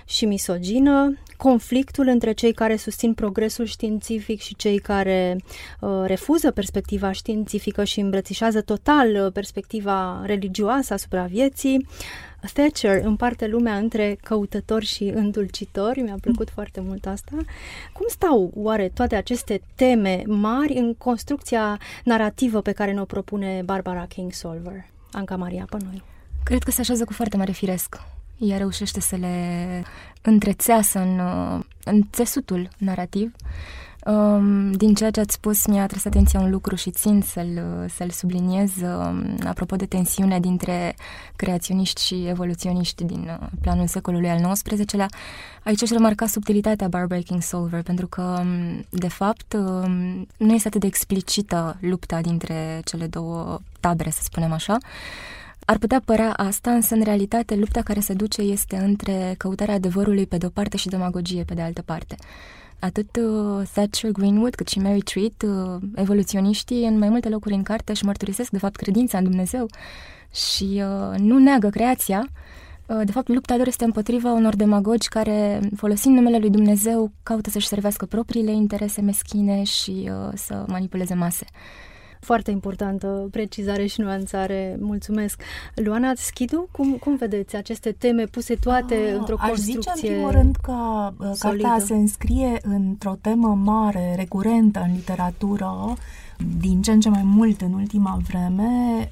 și 0.06 0.26
misogină, 0.26 1.18
conflictul 1.38 2.08
între 2.08 2.32
cei 2.32 2.54
care 2.54 2.76
susțin 2.76 3.14
progresul 3.14 3.66
științific 3.66 4.42
și 4.42 4.56
cei 4.56 4.80
care 4.80 5.38
uh, 5.80 5.90
refuză 6.06 6.52
perspectiva 6.52 7.12
științifică 7.12 7.84
și 7.84 8.00
îmbrățișează 8.00 8.62
total 8.62 9.16
uh, 9.26 9.32
perspectiva 9.32 10.22
religioasă 10.26 10.94
asupra 10.94 11.24
vieții. 11.24 11.88
Thatcher 12.54 13.06
împarte 13.06 13.48
lumea 13.48 13.78
între 13.78 14.18
căutători 14.24 14.86
și 14.86 15.04
îndulcitori, 15.04 16.02
mi-a 16.02 16.18
plăcut 16.22 16.48
mm. 16.48 16.54
foarte 16.54 16.82
mult 16.82 17.06
asta. 17.06 17.32
Cum 17.94 18.06
stau 18.10 18.52
oare 18.56 18.90
toate 18.94 19.16
aceste 19.16 19.62
teme 19.76 20.22
mari 20.26 20.74
în 20.74 20.94
construcția 20.94 21.80
narrativă 22.04 22.62
pe 22.62 22.72
care 22.72 22.92
ne-o 22.92 23.06
propune 23.06 23.62
Barbara 23.66 24.06
Kingsolver? 24.06 24.86
Anca 25.12 25.36
Maria 25.36 25.66
Pănoi. 25.70 26.04
Cred 26.44 26.64
că 26.64 26.72
se 26.72 26.82
așează 26.82 27.04
cu 27.06 27.14
foarte 27.14 27.38
mare 27.38 27.52
firesc 27.52 27.96
ea 28.48 28.58
reușește 28.58 29.00
să 29.00 29.16
le 29.16 29.38
întrețeasă 30.22 31.00
în, 31.00 31.20
în 31.84 32.02
țesutul 32.12 32.70
narrativ. 32.78 33.32
Um, 34.06 34.72
din 34.72 34.94
ceea 34.94 35.12
ce 35.12 35.20
ați 35.20 35.34
spus, 35.34 35.66
mi-a 35.66 35.82
atras 35.82 36.06
atenția 36.06 36.40
un 36.40 36.50
lucru 36.50 36.76
și 36.76 36.92
țin 36.92 37.22
să-l, 37.22 37.62
să-l 37.96 38.10
subliniez 38.10 38.72
um, 38.82 39.38
apropo 39.46 39.76
de 39.76 39.86
tensiunea 39.86 40.40
dintre 40.40 40.96
creaționiști 41.36 42.06
și 42.06 42.26
evoluționiști 42.28 43.04
din 43.04 43.38
uh, 43.42 43.48
planul 43.62 43.88
secolului 43.88 44.30
al 44.30 44.52
XIX-lea. 44.52 45.08
Aici 45.64 45.84
aș 45.84 45.90
remarca 45.90 46.28
subtilitatea 46.28 46.88
Barbara 46.88 47.22
Kingsolver, 47.22 47.82
pentru 47.82 48.08
că, 48.08 48.38
um, 48.42 48.86
de 48.90 49.08
fapt, 49.08 49.54
nu 50.38 50.54
este 50.54 50.68
atât 50.68 50.82
de 50.82 50.88
explicită 50.88 51.78
lupta 51.80 52.22
dintre 52.22 52.82
cele 52.84 53.08
două 53.08 53.60
tabere, 53.80 54.10
să 54.10 54.20
spunem 54.24 54.52
așa, 54.52 54.78
ar 55.66 55.78
putea 55.78 56.02
părea 56.06 56.34
asta, 56.34 56.72
însă 56.72 56.96
în 56.96 57.02
realitate 57.02 57.56
lupta 57.56 57.82
care 57.82 58.00
se 58.00 58.14
duce 58.14 58.42
este 58.42 58.76
între 58.76 59.36
căutarea 59.38 59.74
adevărului 59.74 60.26
pe 60.26 60.38
de-o 60.38 60.50
parte 60.50 60.78
și 60.78 60.88
demagogie 60.88 61.44
pe 61.44 61.54
de 61.54 61.62
altă 61.62 61.82
parte. 61.82 62.16
Atât 62.80 63.16
uh, 63.16 63.68
Thatcher 63.74 64.12
Greenwood 64.12 64.56
cât 64.56 64.68
și 64.68 64.80
Mary 64.80 65.02
Treat, 65.02 65.44
uh, 65.46 65.82
evoluționiștii, 65.96 66.86
în 66.86 66.98
mai 66.98 67.10
multe 67.10 67.30
locuri 67.30 67.54
în 67.54 67.64
carte 67.64 67.92
își 67.92 68.06
mărturisesc 68.06 68.50
de 68.52 68.58
fapt 68.58 68.76
credința 68.76 69.18
în 69.18 69.24
Dumnezeu 69.24 69.66
și 70.34 70.84
uh, 70.84 71.18
nu 71.18 71.38
neagă 71.38 71.70
creația. 71.70 72.28
Uh, 72.86 73.02
de 73.04 73.12
fapt, 73.12 73.28
lupta 73.28 73.56
lor 73.58 73.68
este 73.68 73.84
împotriva 73.84 74.32
unor 74.32 74.56
demagogi 74.56 75.08
care, 75.08 75.60
folosind 75.76 76.16
numele 76.16 76.38
lui 76.38 76.50
Dumnezeu, 76.50 77.12
caută 77.24 77.50
să-și 77.50 77.68
servească 77.68 78.06
propriile 78.06 78.52
interese 78.52 79.02
meschine 79.02 79.64
și 79.64 80.10
uh, 80.10 80.32
să 80.34 80.64
manipuleze 80.68 81.14
mase. 81.14 81.46
Foarte 82.24 82.52
importantă 82.52 83.28
precizare 83.32 83.86
și 83.86 84.02
nuanțare. 84.02 84.78
Mulțumesc. 84.80 85.42
Luana 85.76 86.12
Schidu, 86.16 86.68
cum, 86.72 86.92
cum 86.92 87.16
vedeți 87.16 87.56
aceste 87.56 87.92
teme 87.92 88.24
puse 88.24 88.56
toate 88.56 88.96
A, 88.96 88.98
ah, 88.98 89.16
într-o 89.18 89.36
aș 89.40 89.48
construcție 89.48 89.92
Aș 89.92 89.96
zice, 89.96 90.08
în 90.08 90.14
primul 90.14 90.32
rând, 90.32 90.56
că 90.56 91.12
uh, 91.18 91.30
solidă. 91.34 91.68
cartea 91.68 91.86
se 91.86 91.94
înscrie 91.94 92.60
într-o 92.62 93.16
temă 93.22 93.60
mare, 93.64 94.14
recurentă 94.16 94.84
în 94.88 94.94
literatură, 94.96 95.94
din 96.60 96.82
ce 96.82 96.92
în 96.92 97.00
ce 97.00 97.10
mai 97.10 97.24
mult 97.24 97.62
în 97.62 97.74
ultima 97.74 98.20
vreme, 98.28 98.70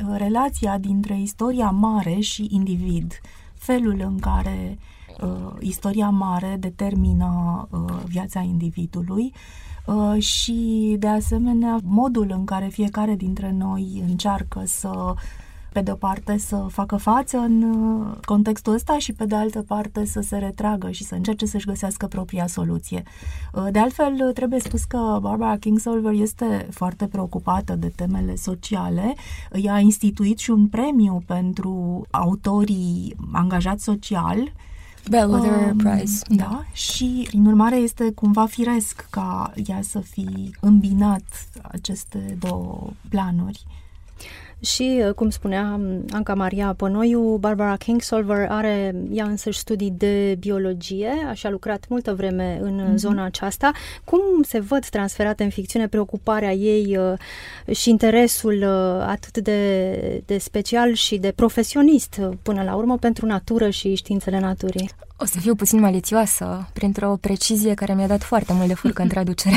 uh, 0.10 0.16
relația 0.18 0.78
dintre 0.78 1.20
istoria 1.20 1.70
mare 1.70 2.20
și 2.20 2.48
individ. 2.50 3.22
Felul 3.54 4.02
în 4.06 4.20
care 4.20 4.78
uh, 5.22 5.54
istoria 5.60 6.10
mare 6.10 6.56
determină 6.60 7.68
uh, 7.72 7.80
viața 8.06 8.40
individului 8.40 9.34
Uh, 9.34 9.71
și, 10.20 10.96
de 11.00 11.08
asemenea, 11.08 11.80
modul 11.84 12.28
în 12.30 12.46
care 12.46 12.68
fiecare 12.68 13.16
dintre 13.16 13.52
noi 13.58 14.04
încearcă 14.08 14.64
să 14.66 15.14
pe 15.72 15.82
de 15.82 15.92
o 15.92 15.96
parte 15.96 16.38
să 16.38 16.66
facă 16.70 16.96
față 16.96 17.38
în 17.38 17.62
uh, 17.64 18.18
contextul 18.26 18.74
ăsta 18.74 18.98
și 18.98 19.14
pe 19.14 19.26
de 19.26 19.36
altă 19.36 19.62
parte 19.62 20.06
să 20.06 20.22
se 20.22 20.38
retragă 20.38 20.92
și 20.92 21.04
să 21.04 21.16
încerce 21.16 21.46
să-și 21.46 21.66
găsească 21.66 22.08
propria 22.08 22.48
soluție. 22.48 23.04
Uh, 23.54 23.68
de 23.72 23.80
altfel, 23.80 24.32
trebuie 24.34 24.60
spus 24.60 24.84
că 24.84 25.18
Barbara 25.22 25.58
Kingsolver 25.58 26.14
este 26.14 26.68
foarte 26.72 27.08
preocupată 27.08 27.76
de 27.76 27.92
temele 27.96 28.36
sociale. 28.36 29.16
Ea 29.52 29.74
a 29.74 29.80
instituit 29.80 30.38
și 30.38 30.50
un 30.50 30.68
premiu 30.68 31.24
pentru 31.26 32.02
autorii 32.10 33.16
angajați 33.32 33.84
social 33.84 34.52
Bellwether 35.10 35.72
um, 35.72 35.78
Prize. 35.78 36.22
Da, 36.30 36.66
și 36.74 37.24
prin 37.28 37.46
urmare 37.46 37.76
este 37.76 38.12
cumva 38.12 38.46
firesc 38.46 39.08
ca 39.10 39.54
ea 39.66 39.80
să 39.82 40.00
fi 40.00 40.56
îmbinat 40.60 41.24
aceste 41.62 42.38
două 42.40 42.90
planuri. 43.10 43.66
Și, 44.62 45.02
uh, 45.08 45.14
cum 45.14 45.30
spunea 45.30 45.80
um, 45.80 46.06
Anca 46.12 46.34
Maria 46.34 46.74
Pănoiu, 46.78 47.38
Barbara 47.38 47.76
Kingsolver 47.76 48.48
are 48.50 48.96
ea 49.12 49.26
însăși 49.26 49.60
studii 49.60 49.92
de 49.92 50.36
biologie, 50.40 51.12
așa 51.30 51.48
a 51.48 51.52
lucrat 51.52 51.86
multă 51.90 52.14
vreme 52.14 52.60
în 52.62 52.82
mm-hmm. 52.82 52.96
zona 52.96 53.24
aceasta. 53.24 53.72
Cum 54.04 54.20
se 54.44 54.60
văd 54.60 54.86
transferate 54.86 55.44
în 55.44 55.50
ficțiune 55.50 55.88
preocuparea 55.88 56.54
ei 56.54 56.98
uh, 56.98 57.76
și 57.76 57.90
interesul 57.90 58.54
uh, 58.54 59.06
atât 59.08 59.38
de, 59.38 60.24
de 60.26 60.38
special 60.38 60.94
și 60.94 61.18
de 61.18 61.32
profesionist 61.36 62.22
până 62.42 62.64
la 62.64 62.76
urmă 62.76 62.98
pentru 62.98 63.26
natură 63.26 63.70
și 63.70 63.96
științele 63.96 64.40
naturii? 64.40 64.90
O 65.22 65.26
să 65.26 65.40
fiu 65.40 65.56
puțin 65.56 65.80
malițioasă, 65.80 66.70
printr-o 66.74 67.18
precizie 67.22 67.74
care 67.74 67.94
mi-a 67.94 68.08
dat 68.08 68.24
foarte 68.24 68.54
mult 68.54 68.68
de 68.68 68.74
furcă 68.74 69.02
în 69.02 69.08
traducere. 69.16 69.56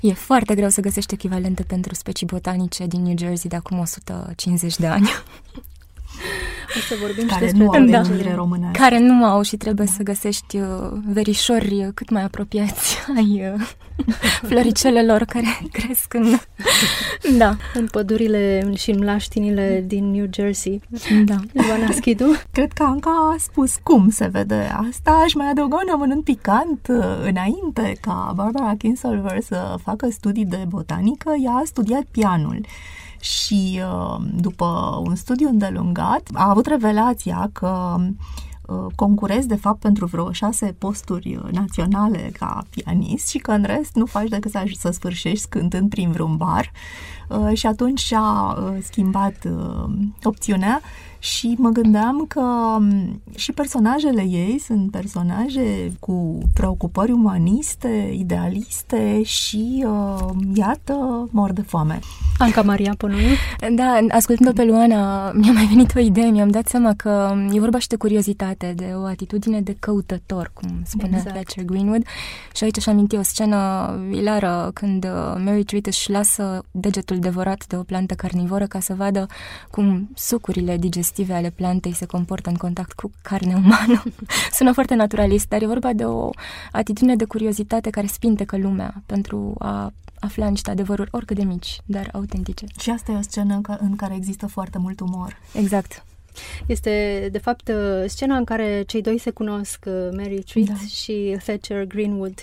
e 0.00 0.12
foarte 0.12 0.54
greu 0.54 0.68
să 0.68 0.80
găsești 0.80 1.14
echivalente 1.14 1.62
pentru 1.62 1.94
specii 1.94 2.26
botanice 2.26 2.86
din 2.86 3.02
New 3.02 3.16
Jersey 3.18 3.50
de 3.50 3.56
acum 3.56 3.71
150 3.78 4.76
de 4.76 4.86
ani. 4.86 5.10
O 6.76 6.80
să 6.88 6.94
vorbim 7.00 7.26
care 7.26 7.46
și 7.46 7.52
nu 7.52 7.58
despre 7.58 7.78
au 7.78 7.86
da. 7.86 8.00
denumire 8.00 8.34
românească. 8.34 8.80
Care 8.82 8.98
nu 8.98 9.24
au 9.24 9.42
și 9.42 9.56
trebuie 9.56 9.86
să 9.86 10.02
găsești 10.02 10.56
uh, 10.56 10.66
verișori 11.06 11.90
cât 11.94 12.10
mai 12.10 12.22
apropiați 12.22 12.96
ai 13.16 13.52
uh, 13.54 13.66
floricelelor 14.48 15.24
care 15.24 15.58
cresc 15.72 16.14
în... 16.14 16.36
da. 17.38 17.56
În 17.74 17.86
pădurile 17.90 18.70
și 18.74 18.90
în 18.90 18.98
mlaștinile 18.98 19.84
din 19.86 20.10
New 20.10 20.26
Jersey. 20.34 20.80
Da. 21.24 21.36
Ioana 21.66 21.90
Schidu? 21.90 22.24
Cred 22.50 22.72
că 22.72 22.82
Anca 22.82 23.10
a 23.34 23.36
spus 23.38 23.76
cum 23.82 24.10
se 24.10 24.26
vede 24.26 24.72
asta. 24.88 25.10
Aș 25.10 25.34
mai 25.34 25.46
adăuga 25.50 25.76
un 25.86 25.92
amănunt 25.92 26.24
picant. 26.24 26.86
uh, 26.88 27.04
Înainte 27.22 27.96
ca 28.00 28.32
Barbara 28.34 28.74
Kinsolver 28.78 29.40
să 29.40 29.74
facă 29.82 30.08
studii 30.10 30.44
de 30.46 30.64
botanică, 30.68 31.34
ea 31.44 31.52
a 31.52 31.62
studiat 31.64 32.02
pianul 32.10 32.60
și 33.22 33.80
uh, 33.84 34.24
după 34.34 35.00
un 35.06 35.14
studiu 35.14 35.48
îndelungat 35.48 36.28
a 36.34 36.48
avut 36.50 36.66
revelația 36.66 37.50
că 37.52 37.96
uh, 38.66 38.86
concurezi 38.94 39.46
de 39.46 39.56
fapt 39.56 39.80
pentru 39.80 40.06
vreo 40.06 40.32
șase 40.32 40.74
posturi 40.78 41.36
uh, 41.36 41.50
naționale 41.50 42.30
ca 42.38 42.64
pianist 42.70 43.28
și 43.28 43.38
că 43.38 43.50
în 43.50 43.64
rest 43.64 43.94
nu 43.94 44.06
faci 44.06 44.28
decât 44.28 44.50
să, 44.50 44.62
aj- 44.64 44.78
să 44.78 44.90
sfârșești 44.90 45.46
cântând 45.48 45.88
prin 45.90 46.10
vreun 46.10 46.36
bar. 46.36 46.72
Uh, 47.28 47.56
și 47.56 47.66
atunci 47.66 48.00
și-a 48.00 48.56
uh, 48.58 48.78
schimbat 48.82 49.44
uh, 49.44 49.92
opțiunea 50.22 50.80
și 51.22 51.54
mă 51.58 51.68
gândeam 51.68 52.24
că 52.28 52.40
um, 52.40 53.22
și 53.34 53.52
personajele 53.52 54.22
ei 54.22 54.58
sunt 54.58 54.90
personaje 54.90 55.92
cu 56.00 56.38
preocupări 56.54 57.12
umaniste, 57.12 58.12
idealiste 58.18 59.22
și, 59.22 59.84
uh, 59.86 60.28
iată, 60.54 61.28
mor 61.30 61.52
de 61.52 61.62
foame. 61.62 61.98
Anca 62.38 62.62
Maria 62.62 62.94
Pănuiu? 62.98 63.34
Da, 63.74 63.98
ascultând-o 64.08 64.52
pe 64.52 64.64
Luana, 64.64 65.30
mi-a 65.32 65.52
mai 65.52 65.66
venit 65.66 65.94
o 65.96 65.98
idee, 65.98 66.30
mi-am 66.30 66.48
dat 66.48 66.68
seama 66.68 66.94
că 66.96 67.34
e 67.52 67.60
vorba 67.60 67.78
și 67.78 67.88
de 67.88 67.96
curiozitate, 67.96 68.72
de 68.76 68.92
o 68.94 69.04
atitudine 69.04 69.60
de 69.60 69.76
căutător, 69.78 70.50
cum 70.54 70.82
spunea 70.84 71.16
Exact. 71.16 71.34
Fletcher 71.34 71.64
Greenwood. 71.64 72.02
Și 72.54 72.64
aici 72.64 72.78
aș 72.78 72.86
aminti 72.86 73.16
o 73.16 73.22
scenă 73.22 73.90
ilară 74.10 74.70
când 74.74 75.04
uh, 75.04 75.42
Mary 75.44 75.64
Treat 75.64 75.86
își 75.86 76.10
lasă 76.10 76.64
degetul 76.70 77.18
devorat 77.18 77.66
de 77.66 77.76
o 77.76 77.82
plantă 77.82 78.14
carnivoră 78.14 78.66
ca 78.66 78.80
să 78.80 78.94
vadă 78.94 79.26
cum 79.70 80.08
sucurile 80.14 80.76
digestive 80.76 81.10
ale 81.32 81.50
plantei 81.50 81.92
se 81.92 82.06
comportă 82.06 82.48
în 82.50 82.56
contact 82.56 82.92
cu 82.92 83.10
carne 83.22 83.54
umană. 83.54 84.02
Sună 84.58 84.72
foarte 84.72 84.94
naturalist, 84.94 85.48
dar 85.48 85.62
e 85.62 85.66
vorba 85.66 85.92
de 85.92 86.04
o 86.04 86.30
atitudine 86.72 87.16
de 87.16 87.24
curiozitate 87.24 87.90
care 87.90 88.06
spintecă 88.06 88.56
lumea 88.56 89.02
pentru 89.06 89.54
a 89.58 89.92
afla 90.18 90.48
niște 90.48 90.70
adevăruri 90.70 91.08
oricât 91.12 91.36
de 91.36 91.42
mici, 91.42 91.80
dar 91.84 92.08
autentice. 92.12 92.66
Și 92.80 92.90
asta 92.90 93.12
e 93.12 93.16
o 93.16 93.22
scenă 93.22 93.54
în 93.54 93.62
ca- 93.62 93.78
în 93.80 93.96
care 93.96 94.14
există 94.14 94.46
foarte 94.46 94.78
mult 94.78 95.00
umor. 95.00 95.36
Exact. 95.54 96.04
Este, 96.66 97.28
de 97.32 97.38
fapt, 97.38 97.68
uh, 97.68 98.04
scena 98.06 98.36
în 98.36 98.44
care 98.44 98.82
cei 98.86 99.00
doi 99.02 99.18
se 99.18 99.30
cunosc, 99.30 99.84
uh, 99.86 100.08
Mary 100.16 100.42
Treat 100.52 100.66
Da. 100.66 100.74
și 100.90 101.36
Thatcher 101.44 101.84
Greenwood. 101.84 102.42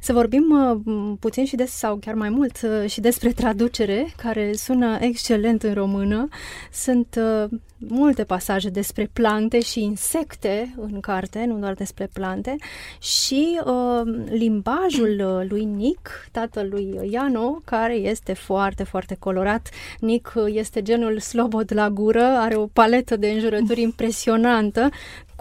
Să 0.00 0.12
vorbim 0.12 0.70
uh, 0.70 0.80
m, 0.84 1.16
puțin 1.20 1.44
și 1.44 1.56
des, 1.56 1.70
sau 1.70 1.96
chiar 1.96 2.14
mai 2.14 2.28
mult, 2.28 2.60
uh, 2.62 2.90
și 2.90 3.00
despre 3.00 3.32
traducere, 3.32 4.06
care 4.16 4.52
sună 4.52 4.98
excelent 5.00 5.62
în 5.62 5.74
română. 5.74 6.28
Sunt 6.72 7.18
uh, 7.18 7.58
multe 7.88 8.24
pasaje 8.24 8.68
despre 8.68 9.10
plante 9.12 9.60
și 9.60 9.82
insecte 9.82 10.74
în 10.76 11.00
carte, 11.00 11.44
nu 11.46 11.58
doar 11.58 11.74
despre 11.74 12.08
plante, 12.12 12.56
și 13.00 13.60
uh, 13.64 14.24
limbajul 14.30 15.22
uh, 15.24 15.48
lui 15.48 15.64
Nick, 15.64 16.08
tatălui 16.32 16.98
Iano, 17.10 17.60
care 17.64 17.94
este 17.94 18.32
foarte, 18.32 18.82
foarte 18.82 19.16
colorat. 19.18 19.68
Nick 20.00 20.32
uh, 20.36 20.44
este 20.48 20.82
genul 20.82 21.18
slobod 21.18 21.72
la 21.74 21.90
gură, 21.90 22.22
are 22.22 22.56
o 22.56 22.66
paletă 22.66 23.16
de 23.22 23.30
înjurături 23.30 23.80
impresionantă. 23.80 24.88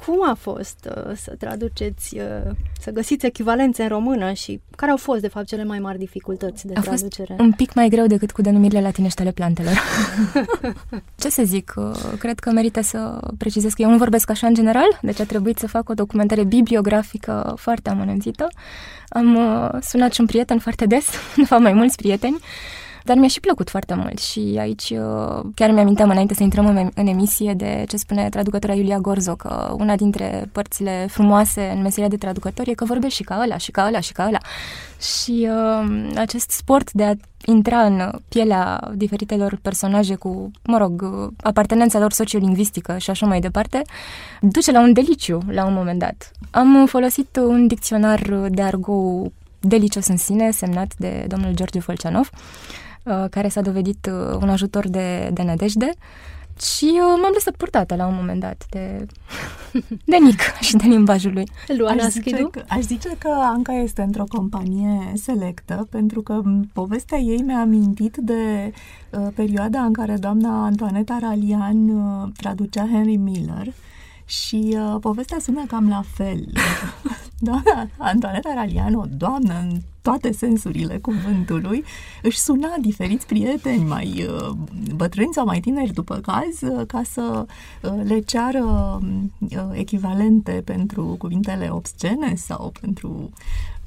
Cum 0.05 0.29
a 0.29 0.33
fost 0.33 0.89
uh, 0.95 1.11
să 1.15 1.35
traduceți, 1.39 2.17
uh, 2.17 2.51
să 2.79 2.91
găsiți 2.91 3.25
echivalențe 3.25 3.81
în 3.83 3.87
română 3.89 4.33
și 4.33 4.59
care 4.75 4.91
au 4.91 4.97
fost, 4.97 5.21
de 5.21 5.27
fapt, 5.27 5.45
cele 5.45 5.63
mai 5.63 5.79
mari 5.79 5.97
dificultăți 5.97 6.67
de 6.67 6.73
A 6.75 6.81
fost 6.81 6.97
traducere? 6.97 7.35
un 7.39 7.51
pic 7.51 7.73
mai 7.73 7.89
greu 7.89 8.05
decât 8.07 8.31
cu 8.31 8.41
denumirile 8.41 8.81
latinești 8.81 9.21
ale 9.21 9.31
plantelor. 9.31 9.73
Ce 11.21 11.29
să 11.29 11.43
zic, 11.43 11.73
uh, 11.75 11.91
cred 12.19 12.39
că 12.39 12.51
merită 12.51 12.81
să 12.81 13.19
precizez 13.37 13.73
că 13.73 13.81
eu 13.81 13.89
nu 13.89 13.97
vorbesc 13.97 14.29
așa 14.29 14.47
în 14.47 14.53
general, 14.53 14.99
deci 15.01 15.19
a 15.19 15.25
trebuit 15.25 15.57
să 15.57 15.67
fac 15.67 15.89
o 15.89 15.93
documentare 15.93 16.43
bibliografică 16.43 17.53
foarte 17.57 17.89
amănunțită. 17.89 18.47
Am 19.09 19.35
uh, 19.35 19.69
sunat 19.81 20.13
și 20.13 20.19
un 20.21 20.25
prieten 20.25 20.59
foarte 20.59 20.85
des, 20.85 21.05
de 21.35 21.43
fapt 21.43 21.61
mai 21.61 21.73
mulți 21.73 21.95
prieteni, 21.95 22.39
dar 23.03 23.17
mi-a 23.17 23.27
și 23.27 23.39
plăcut 23.39 23.69
foarte 23.69 23.93
mult 23.93 24.19
și 24.19 24.57
aici 24.59 24.89
uh, 24.89 25.43
chiar 25.55 25.71
mi-aminteam 25.71 26.09
înainte 26.09 26.33
să 26.33 26.43
intrăm 26.43 26.65
în, 26.65 26.89
în 26.95 27.07
emisie 27.07 27.53
de 27.53 27.85
ce 27.87 27.97
spune 27.97 28.29
traducătora 28.29 28.73
Iulia 28.73 28.99
Gorzo, 28.99 29.35
că 29.35 29.75
una 29.77 29.95
dintre 29.95 30.49
părțile 30.51 31.07
frumoase 31.09 31.71
în 31.75 31.81
meseria 31.81 32.09
de 32.09 32.17
traducător 32.17 32.67
e 32.67 32.73
că 32.73 32.85
vorbești 32.85 33.17
și 33.17 33.23
ca 33.23 33.39
ăla, 33.43 33.57
și 33.57 33.71
ca 33.71 33.85
ăla, 33.87 33.99
și 33.99 34.11
ca 34.11 34.25
ăla. 34.27 34.39
Și 34.99 35.47
uh, 35.49 36.09
acest 36.15 36.49
sport 36.49 36.91
de 36.91 37.03
a 37.03 37.13
intra 37.45 37.81
în 37.81 38.11
pielea 38.27 38.91
diferitelor 38.95 39.59
personaje 39.61 40.15
cu, 40.15 40.51
mă 40.63 40.77
rog, 40.77 41.01
uh, 41.01 41.31
apartenența 41.43 41.99
lor 41.99 42.11
sociolingvistică 42.11 42.97
și 42.97 43.09
așa 43.09 43.25
mai 43.25 43.39
departe, 43.39 43.81
duce 44.41 44.71
la 44.71 44.79
un 44.79 44.93
deliciu 44.93 45.39
la 45.47 45.65
un 45.65 45.73
moment 45.73 45.99
dat. 45.99 46.31
Am 46.51 46.85
folosit 46.85 47.35
un 47.35 47.67
dicționar 47.67 48.19
de 48.49 48.61
argou 48.61 49.31
delicios 49.59 50.07
în 50.07 50.17
sine, 50.17 50.51
semnat 50.51 50.93
de 50.97 51.25
domnul 51.27 51.53
George 51.53 51.79
Folceanov, 51.79 52.29
uh, 52.33 52.39
care 53.29 53.47
s-a 53.47 53.61
dovedit 53.61 54.09
uh, 54.11 54.37
un 54.41 54.49
ajutor 54.49 54.87
de, 54.87 55.29
de 55.33 55.43
nădejde 55.43 55.91
și 56.61 56.85
uh, 56.85 57.19
m-am 57.21 57.31
lăsat 57.33 57.55
purtată 57.55 57.95
la 57.95 58.07
un 58.07 58.15
moment 58.15 58.39
dat 58.39 58.65
de, 58.69 59.05
de 60.11 60.17
Nick 60.17 60.41
și 60.67 60.75
de 60.75 60.87
limbajul 60.87 61.33
lui. 61.33 61.47
Luana 61.77 62.03
Aș 62.03 62.11
zice, 62.11 62.29
Schidu? 62.29 62.49
că, 62.49 62.63
aș 62.67 62.81
zice 62.81 63.09
că 63.17 63.27
Anca 63.27 63.73
este 63.73 64.01
într-o 64.01 64.23
companie 64.23 65.13
selectă, 65.15 65.87
pentru 65.89 66.21
că 66.21 66.33
m, 66.33 66.69
povestea 66.73 67.17
ei 67.17 67.41
mi-a 67.41 67.59
amintit 67.59 68.17
de 68.17 68.71
uh, 69.09 69.27
perioada 69.35 69.81
în 69.81 69.93
care 69.93 70.15
doamna 70.15 70.65
Antoaneta 70.65 71.17
Ralian 71.21 71.89
uh, 71.89 72.29
traducea 72.37 72.87
Henry 72.91 73.15
Miller 73.15 73.73
și 74.31 74.77
uh, 74.77 74.97
povestea 74.99 75.39
sună 75.39 75.65
cam 75.67 75.89
la 75.89 76.03
fel. 76.13 76.47
Doamna 77.39 77.89
Antoaneta 77.97 78.53
Ralian, 78.53 78.93
o 78.93 79.03
doamnă 79.09 79.53
în 79.59 79.79
toate 80.01 80.31
sensurile 80.31 80.97
cuvântului, 80.97 81.83
își 82.21 82.39
suna 82.39 82.75
diferiți 82.81 83.25
prieteni 83.25 83.83
mai 83.83 84.27
uh, 84.29 84.49
bătrâni 84.95 85.33
sau 85.33 85.45
mai 85.45 85.59
tineri 85.59 85.93
după 85.93 86.15
caz 86.15 86.61
uh, 86.61 86.85
ca 86.87 87.01
să 87.11 87.45
uh, 87.81 87.91
le 88.03 88.19
ceară 88.19 88.99
uh, 89.39 89.69
echivalente 89.71 90.61
pentru 90.65 91.15
cuvintele 91.17 91.69
obscene 91.69 92.35
sau 92.35 92.71
pentru, 92.81 93.29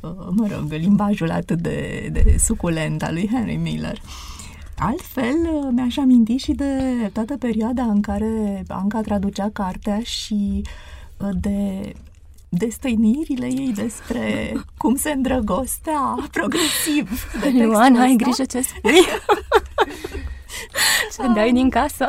uh, 0.01 0.11
mă 0.31 0.47
rog, 0.51 0.73
limbajul 0.73 1.31
atât 1.31 1.61
de, 1.61 2.09
de 2.13 2.37
suculent 2.39 3.03
al 3.03 3.13
lui 3.13 3.29
Henry 3.33 3.57
Miller. 3.57 4.01
Altfel, 4.79 5.37
uh, 5.55 5.69
mi-aș 5.71 5.97
aminti 5.97 6.37
și 6.37 6.53
de 6.53 6.83
toată 7.13 7.37
perioada 7.37 7.83
în 7.83 8.01
care 8.01 8.65
Anca 8.69 9.01
traducea 9.01 9.51
cartea 9.53 10.01
și 10.03 10.63
uh, 11.17 11.29
de 11.41 11.93
destăinirile 12.49 13.47
ei 13.47 13.73
despre 13.75 14.53
cum 14.77 14.97
se 14.97 15.11
îndrăgostea 15.11 16.29
progresiv 16.33 17.11
de 17.33 17.39
textul 17.51 17.61
Ioana, 17.61 18.01
ai 18.01 18.11
ăsta. 18.13 18.23
grijă 18.25 18.45
ce 18.45 18.61
spui. 18.61 18.93
ce 21.17 21.33
dai 21.35 21.53
din 21.53 21.71
casă. 21.71 22.07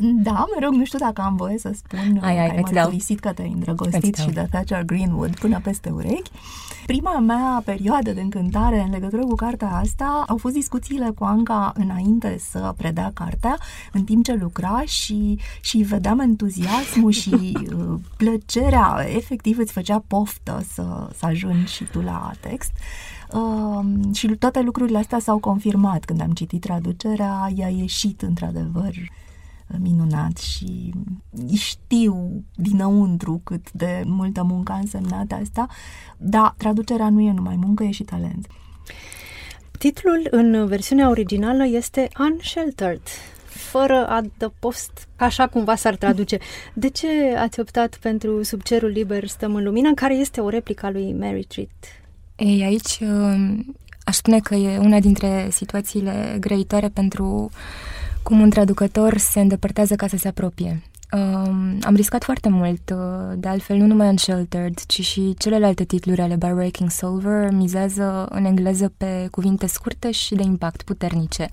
Da, 0.00 0.30
mă 0.32 0.56
rog, 0.62 0.72
nu 0.72 0.84
știu 0.84 0.98
dacă 0.98 1.20
am 1.20 1.36
voie 1.36 1.58
să 1.58 1.70
spun 1.76 2.18
Ai, 2.22 2.38
ai, 2.38 2.46
că 2.46 2.52
ai 2.52 2.60
îți 2.62 2.72
dau. 2.72 2.82
mărturisit 2.82 3.20
că 3.20 3.32
te-ai 3.32 3.50
îndrăgostit 3.54 4.02
Îți 4.04 4.10
dau. 4.16 4.26
și 4.28 4.32
de 4.34 4.46
Thatcher 4.50 4.82
Greenwood 4.84 5.38
până 5.38 5.60
peste 5.62 5.90
urechi. 5.90 6.30
Prima 6.86 7.18
mea 7.18 7.62
perioadă 7.64 8.12
de 8.12 8.20
încântare 8.20 8.80
în 8.80 8.90
legătură 8.90 9.22
cu 9.24 9.34
cartea 9.34 9.70
asta 9.70 10.24
au 10.26 10.36
fost 10.36 10.54
discuțiile 10.54 11.10
cu 11.18 11.24
Anca 11.24 11.72
înainte 11.74 12.36
să 12.38 12.74
predea 12.76 13.10
cartea, 13.14 13.58
în 13.92 14.04
timp 14.04 14.24
ce 14.24 14.34
lucra 14.34 14.82
și, 14.84 15.38
și 15.60 15.78
vedeam 15.78 16.18
entuziasmul 16.18 17.10
și 17.10 17.30
uh, 17.78 17.98
plăcerea, 18.16 19.06
efectiv 19.14 19.58
îți 19.58 19.72
făcea 19.72 20.04
poftă 20.06 20.64
să, 20.72 21.10
să 21.16 21.26
ajungi 21.26 21.72
și 21.72 21.84
tu 21.84 22.00
la 22.00 22.30
text. 22.40 22.72
Uh, 23.32 24.14
și 24.14 24.26
toate 24.26 24.60
lucrurile 24.60 24.98
astea 24.98 25.18
s-au 25.18 25.38
confirmat 25.38 26.04
când 26.04 26.20
am 26.20 26.32
citit 26.32 26.60
traducerea, 26.60 27.50
i-a 27.54 27.68
ieșit 27.68 28.22
într-adevăr 28.22 28.92
minunat 29.78 30.36
și 30.36 30.92
știu 31.54 32.44
dinăuntru 32.54 33.40
cât 33.44 33.72
de 33.72 34.02
multă 34.04 34.42
muncă 34.42 34.72
a 34.72 34.78
însemnat 34.78 35.32
asta, 35.42 35.66
dar 36.16 36.54
traducerea 36.56 37.08
nu 37.10 37.20
e 37.20 37.32
numai 37.32 37.56
muncă, 37.56 37.84
e 37.84 37.90
și 37.90 38.02
talent. 38.02 38.46
Titlul 39.78 40.26
în 40.30 40.66
versiunea 40.66 41.08
originală 41.08 41.66
este 41.66 42.08
Unsheltered, 42.18 43.02
fără 43.44 44.08
adăpost, 44.08 45.08
așa 45.16 45.46
cumva 45.46 45.74
s-ar 45.74 45.96
traduce. 45.96 46.38
De 46.74 46.88
ce 46.88 47.36
ați 47.36 47.60
optat 47.60 47.98
pentru 48.02 48.42
Sub 48.42 48.62
cerul 48.62 48.88
liber 48.88 49.26
stăm 49.26 49.54
în 49.54 49.64
lumină, 49.64 49.94
care 49.94 50.14
este 50.14 50.40
o 50.40 50.48
replică 50.48 50.86
a 50.86 50.90
lui 50.90 51.12
Mary 51.12 51.44
Treat? 51.44 51.68
Ei, 52.36 52.62
aici 52.62 52.98
um, 53.00 53.74
aș 54.04 54.14
spune 54.16 54.38
că 54.38 54.54
e 54.54 54.78
una 54.78 55.00
dintre 55.00 55.48
situațiile 55.50 56.36
grăitoare 56.40 56.88
pentru 56.88 57.50
cum 58.26 58.40
un 58.40 58.50
traducător 58.50 59.16
se 59.16 59.40
îndepărtează 59.40 59.94
ca 59.94 60.06
să 60.06 60.16
se 60.16 60.28
apropie. 60.28 60.82
Um, 61.12 61.78
am 61.80 61.94
riscat 61.94 62.24
foarte 62.24 62.48
mult, 62.48 62.90
uh, 62.90 63.36
de 63.36 63.48
altfel 63.48 63.76
nu 63.76 63.86
numai 63.86 64.08
Unsheltered, 64.08 64.78
ci 64.86 65.00
și 65.00 65.34
celelalte 65.38 65.84
titluri 65.84 66.20
ale 66.20 66.34
By 66.34 66.50
Breaking 66.54 66.90
Solver 66.90 67.50
mizează 67.52 68.26
în 68.30 68.44
engleză 68.44 68.92
pe 68.96 69.28
cuvinte 69.30 69.66
scurte 69.66 70.10
și 70.10 70.34
de 70.34 70.42
impact 70.42 70.82
puternice. 70.82 71.48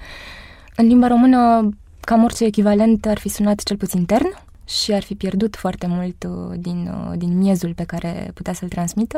În 0.75 0.87
limba 0.87 1.07
română, 1.07 1.69
cam 1.99 2.23
orice 2.23 2.45
echivalent 2.45 3.05
ar 3.05 3.17
fi 3.17 3.29
sunat 3.29 3.63
cel 3.63 3.77
puțin 3.77 4.05
tern 4.05 4.37
și 4.65 4.93
ar 4.93 5.01
fi 5.01 5.15
pierdut 5.15 5.55
foarte 5.55 5.87
mult 5.87 6.27
uh, 6.27 6.57
din, 6.59 6.91
uh, 6.93 7.17
din 7.17 7.37
miezul 7.37 7.73
pe 7.73 7.83
care 7.83 8.31
putea 8.33 8.53
să-l 8.53 8.67
transmită. 8.67 9.17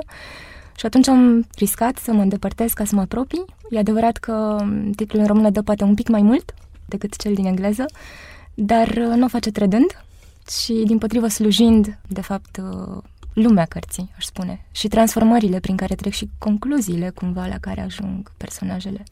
Și 0.76 0.86
atunci 0.86 1.08
am 1.08 1.48
riscat 1.58 1.98
să 1.98 2.14
mă 2.14 2.22
îndepărtez 2.22 2.74
ca 2.74 2.86
să 2.86 2.96
mă 2.96 3.02
apropii. 3.02 3.46
E 3.70 3.78
adevărat 3.78 4.18
că 4.18 4.58
um, 4.62 4.92
titlul 4.92 5.22
în 5.22 5.28
română 5.28 5.50
dă 5.50 5.62
poate 5.62 5.84
un 5.84 5.94
pic 5.94 6.08
mai 6.08 6.22
mult 6.22 6.54
decât 6.86 7.16
cel 7.16 7.34
din 7.34 7.46
engleză, 7.46 7.86
dar 8.54 8.96
nu 8.96 9.26
o 9.26 9.28
face 9.28 9.52
trădând 9.52 10.06
și, 10.50 10.74
din 10.86 10.98
potrivă, 10.98 11.28
slujind, 11.28 12.00
de 12.08 12.22
fapt, 12.22 12.58
uh, 12.58 13.02
lumea 13.34 13.66
cărții, 13.66 14.12
aș 14.18 14.24
spune, 14.24 14.66
și 14.72 14.88
transformările 14.88 15.60
prin 15.60 15.76
care 15.76 15.96
trec 15.96 16.14
și 16.14 16.30
concluziile, 16.38 17.10
cumva, 17.10 17.46
la 17.46 17.58
care 17.62 17.82
ajung 17.82 18.32
personajele. 18.38 19.04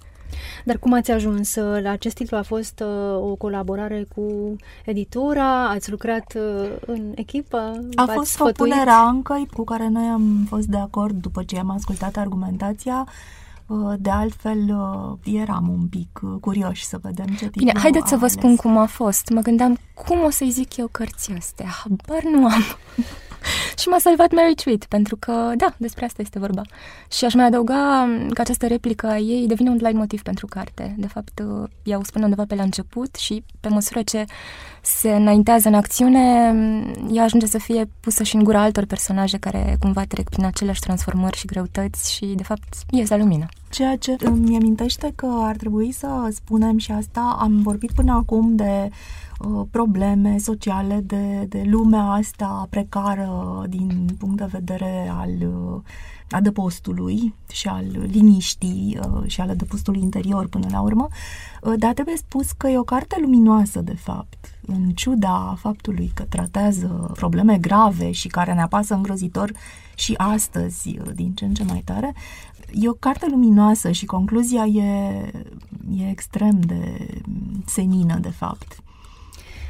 Dar 0.65 0.77
cum 0.77 0.93
ați 0.93 1.11
ajuns 1.11 1.55
uh, 1.55 1.81
la 1.81 1.89
acest 1.89 2.15
titlu? 2.15 2.37
A 2.37 2.41
fost 2.41 2.83
uh, 2.85 3.31
o 3.31 3.35
colaborare 3.35 4.05
cu 4.15 4.55
editura? 4.85 5.69
Ați 5.69 5.89
lucrat 5.89 6.33
uh, 6.35 6.69
în 6.85 7.11
echipă? 7.15 7.79
A 7.95 8.05
fost 8.05 8.31
sfătuit? 8.31 8.55
propunerea 8.55 8.97
Ancăi 8.97 9.47
cu 9.53 9.63
care 9.63 9.87
noi 9.87 10.05
am 10.05 10.45
fost 10.49 10.67
de 10.67 10.77
acord 10.77 11.21
după 11.21 11.43
ce 11.43 11.57
am 11.57 11.69
ascultat 11.69 12.17
argumentația 12.17 13.07
Uh, 13.07 13.13
de 13.99 14.09
altfel, 14.09 14.59
uh, 14.59 15.33
eram 15.41 15.69
un 15.69 15.87
pic 15.87 16.19
uh, 16.21 16.39
curioși 16.41 16.85
să 16.85 16.99
vedem 17.01 17.25
ce 17.25 17.33
titlu 17.33 17.51
Bine, 17.51 17.71
haideți 17.79 18.09
să 18.09 18.15
vă 18.15 18.21
ales. 18.21 18.31
spun 18.31 18.55
cum 18.55 18.77
a 18.77 18.85
fost. 18.85 19.29
Mă 19.29 19.41
gândeam, 19.41 19.77
cum 19.93 20.23
o 20.23 20.29
să-i 20.29 20.49
zic 20.49 20.77
eu 20.77 20.87
cărții 20.87 21.35
astea? 21.37 21.67
Habar 21.83 22.23
nu 22.23 22.45
am. 22.45 22.63
și 23.77 23.87
m-a 23.87 23.97
salvat 23.99 24.31
Mary 24.31 24.53
Tweet, 24.55 24.85
pentru 24.85 25.15
că, 25.15 25.51
da, 25.57 25.73
despre 25.77 26.05
asta 26.05 26.21
este 26.21 26.39
vorba. 26.39 26.61
Și 27.11 27.25
aș 27.25 27.33
mai 27.33 27.45
adăuga 27.45 28.07
că 28.33 28.41
această 28.41 28.67
replică 28.67 29.07
a 29.07 29.17
ei 29.17 29.47
devine 29.47 29.69
un 29.69 29.77
light 29.81 29.93
motiv 29.93 30.21
pentru 30.21 30.45
carte. 30.45 30.95
De 30.97 31.07
fapt, 31.07 31.43
ea 31.83 31.97
o 31.97 32.03
spune 32.03 32.23
undeva 32.23 32.45
pe 32.47 32.55
la 32.55 32.63
început 32.63 33.15
și 33.15 33.43
pe 33.59 33.67
măsură 33.67 34.01
ce 34.01 34.25
se 34.81 35.15
înaintează 35.15 35.67
în 35.67 35.73
acțiune, 35.73 36.53
ea 37.11 37.23
ajunge 37.23 37.45
să 37.45 37.57
fie 37.57 37.89
pusă 37.99 38.23
și 38.23 38.35
în 38.35 38.43
gura 38.43 38.61
altor 38.61 38.85
personaje 38.85 39.37
care 39.37 39.77
cumva 39.79 40.03
trec 40.03 40.29
prin 40.29 40.45
aceleași 40.45 40.79
transformări 40.79 41.37
și 41.37 41.45
greutăți 41.45 42.13
și, 42.13 42.25
de 42.25 42.43
fapt, 42.43 42.73
ies 42.89 43.09
la 43.09 43.17
lumină. 43.17 43.45
Ceea 43.69 43.95
ce 43.95 44.15
îmi 44.19 44.55
amintește 44.55 45.11
că 45.15 45.27
ar 45.41 45.55
trebui 45.55 45.91
să 45.91 46.07
spunem 46.33 46.77
și 46.77 46.91
asta, 46.91 47.37
am 47.39 47.61
vorbit 47.61 47.91
până 47.91 48.11
acum 48.11 48.55
de 48.55 48.89
uh, 48.89 49.22
probleme 49.71 50.37
sociale, 50.37 51.01
de, 51.03 51.45
de 51.49 51.63
lumea 51.65 52.03
asta 52.03 52.67
precară 52.69 53.63
din 53.69 54.15
punct 54.17 54.37
de 54.37 54.47
vedere 54.51 55.11
al 55.11 55.29
uh, 55.29 55.81
adăpostului 56.33 57.33
și 57.51 57.67
al 57.67 57.85
liniștii 58.11 58.99
uh, 59.01 59.23
și 59.27 59.41
al 59.41 59.49
adăpostului 59.49 60.01
interior 60.01 60.47
până 60.47 60.67
la 60.71 60.81
urmă, 60.81 61.07
uh, 61.61 61.73
dar 61.77 61.93
trebuie 61.93 62.17
spus 62.17 62.51
că 62.51 62.67
e 62.67 62.77
o 62.77 62.83
carte 62.83 63.17
luminoasă, 63.21 63.81
de 63.81 63.95
fapt, 63.95 64.59
în 64.65 64.89
ciuda 64.89 65.55
faptului 65.59 66.11
că 66.13 66.23
tratează 66.23 67.11
probleme 67.13 67.57
grave 67.57 68.11
și 68.11 68.27
care 68.27 68.53
ne 68.53 68.61
apasă 68.61 68.93
îngrozitor 68.93 69.51
și 69.95 70.13
astăzi, 70.17 70.99
uh, 70.99 71.11
din 71.15 71.33
ce 71.33 71.45
în 71.45 71.53
ce 71.53 71.63
mai 71.63 71.81
tare, 71.85 72.13
e 72.71 72.89
o 72.89 72.93
carte 72.93 73.25
luminoasă 73.29 73.91
și 73.91 74.05
concluzia 74.05 74.65
e, 74.65 74.81
e 75.97 76.09
extrem 76.09 76.59
de 76.59 77.07
senină, 77.65 78.17
de 78.19 78.29
fapt. 78.29 78.83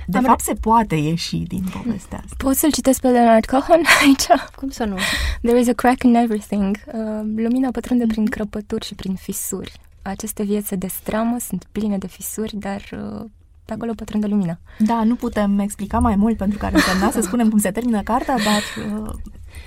De 0.08 0.18
Am 0.18 0.24
fapt, 0.24 0.46
re- 0.46 0.54
se 0.54 0.60
poate 0.60 0.96
ieși 0.96 1.38
din 1.38 1.64
povestea 1.72 2.18
asta. 2.18 2.36
Poți 2.38 2.60
să-l 2.60 2.72
citesc 2.72 3.02
pe 3.02 3.08
Leonard 3.08 3.46
Cohen 3.46 3.82
aici? 4.02 4.26
Cum 4.56 4.70
să 4.70 4.84
nu? 4.84 4.98
There 5.42 5.60
is 5.60 5.68
a 5.68 5.74
crack 5.74 6.04
in 6.04 6.16
everything. 6.16 6.78
Uh, 6.86 6.94
lumina 7.36 7.72
pătrunde 7.72 8.06
prin 8.08 8.26
crăpături 8.26 8.86
și 8.86 8.96
prin 8.96 9.16
fisuri. 9.16 9.72
Aceste 10.02 10.44
vieți 10.44 10.76
de 10.76 10.88
stramă 10.88 11.38
sunt 11.40 11.68
pline 11.72 11.98
de 11.98 12.08
fisuri, 12.08 12.56
dar 12.56 12.82
uh, 12.92 13.26
pe 13.66 13.74
acolo 13.74 13.92
pătrunde 13.96 14.28
lumina. 14.28 14.60
Da, 14.80 15.04
nu 15.04 15.16
putem 15.16 15.60
explica 15.60 16.00
mai 16.00 16.16
mult 16.16 16.38
pentru 16.38 16.58
că 16.58 16.66
ar 16.66 16.74
însemna 16.74 17.12
să 17.12 17.22
spunem 17.22 17.50
cum 17.50 17.60
se 17.60 17.72
termină 17.72 18.02
cartea, 18.02 18.36
dar... 18.36 18.62
Uh, 19.02 19.10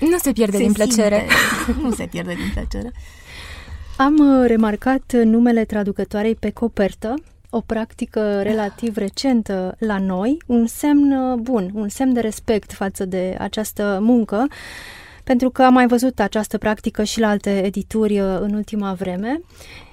nu 0.01 0.19
se 0.19 0.33
pierde 0.33 0.57
se 0.57 0.63
din 0.63 0.73
plăcere. 0.73 1.27
Simte. 1.65 1.81
nu 1.87 1.91
se 1.91 2.07
pierde 2.07 2.35
din 2.35 2.51
plăcere. 2.55 2.93
Am 3.97 4.15
uh, 4.19 4.47
remarcat 4.47 5.13
numele 5.25 5.65
traducătoarei 5.65 6.35
pe 6.35 6.51
copertă, 6.51 7.15
o 7.51 7.61
practică 7.61 8.43
relativ 8.43 8.97
recentă 8.97 9.77
la 9.79 9.99
noi, 9.99 10.43
un 10.47 10.67
semn 10.67 11.13
uh, 11.13 11.39
bun, 11.39 11.71
un 11.75 11.89
semn 11.89 12.13
de 12.13 12.21
respect 12.21 12.73
față 12.73 13.05
de 13.05 13.37
această 13.39 13.99
muncă, 14.03 14.47
pentru 15.25 15.51
că 15.51 15.63
am 15.63 15.73
mai 15.73 15.87
văzut 15.87 16.21
această 16.21 16.59
practică 16.59 17.05
și 17.05 17.21
la 17.21 17.29
alte 17.29 17.65
edituri 17.65 18.21
uh, 18.21 18.37
în 18.41 18.55
ultima 18.55 18.93
vreme. 18.93 19.41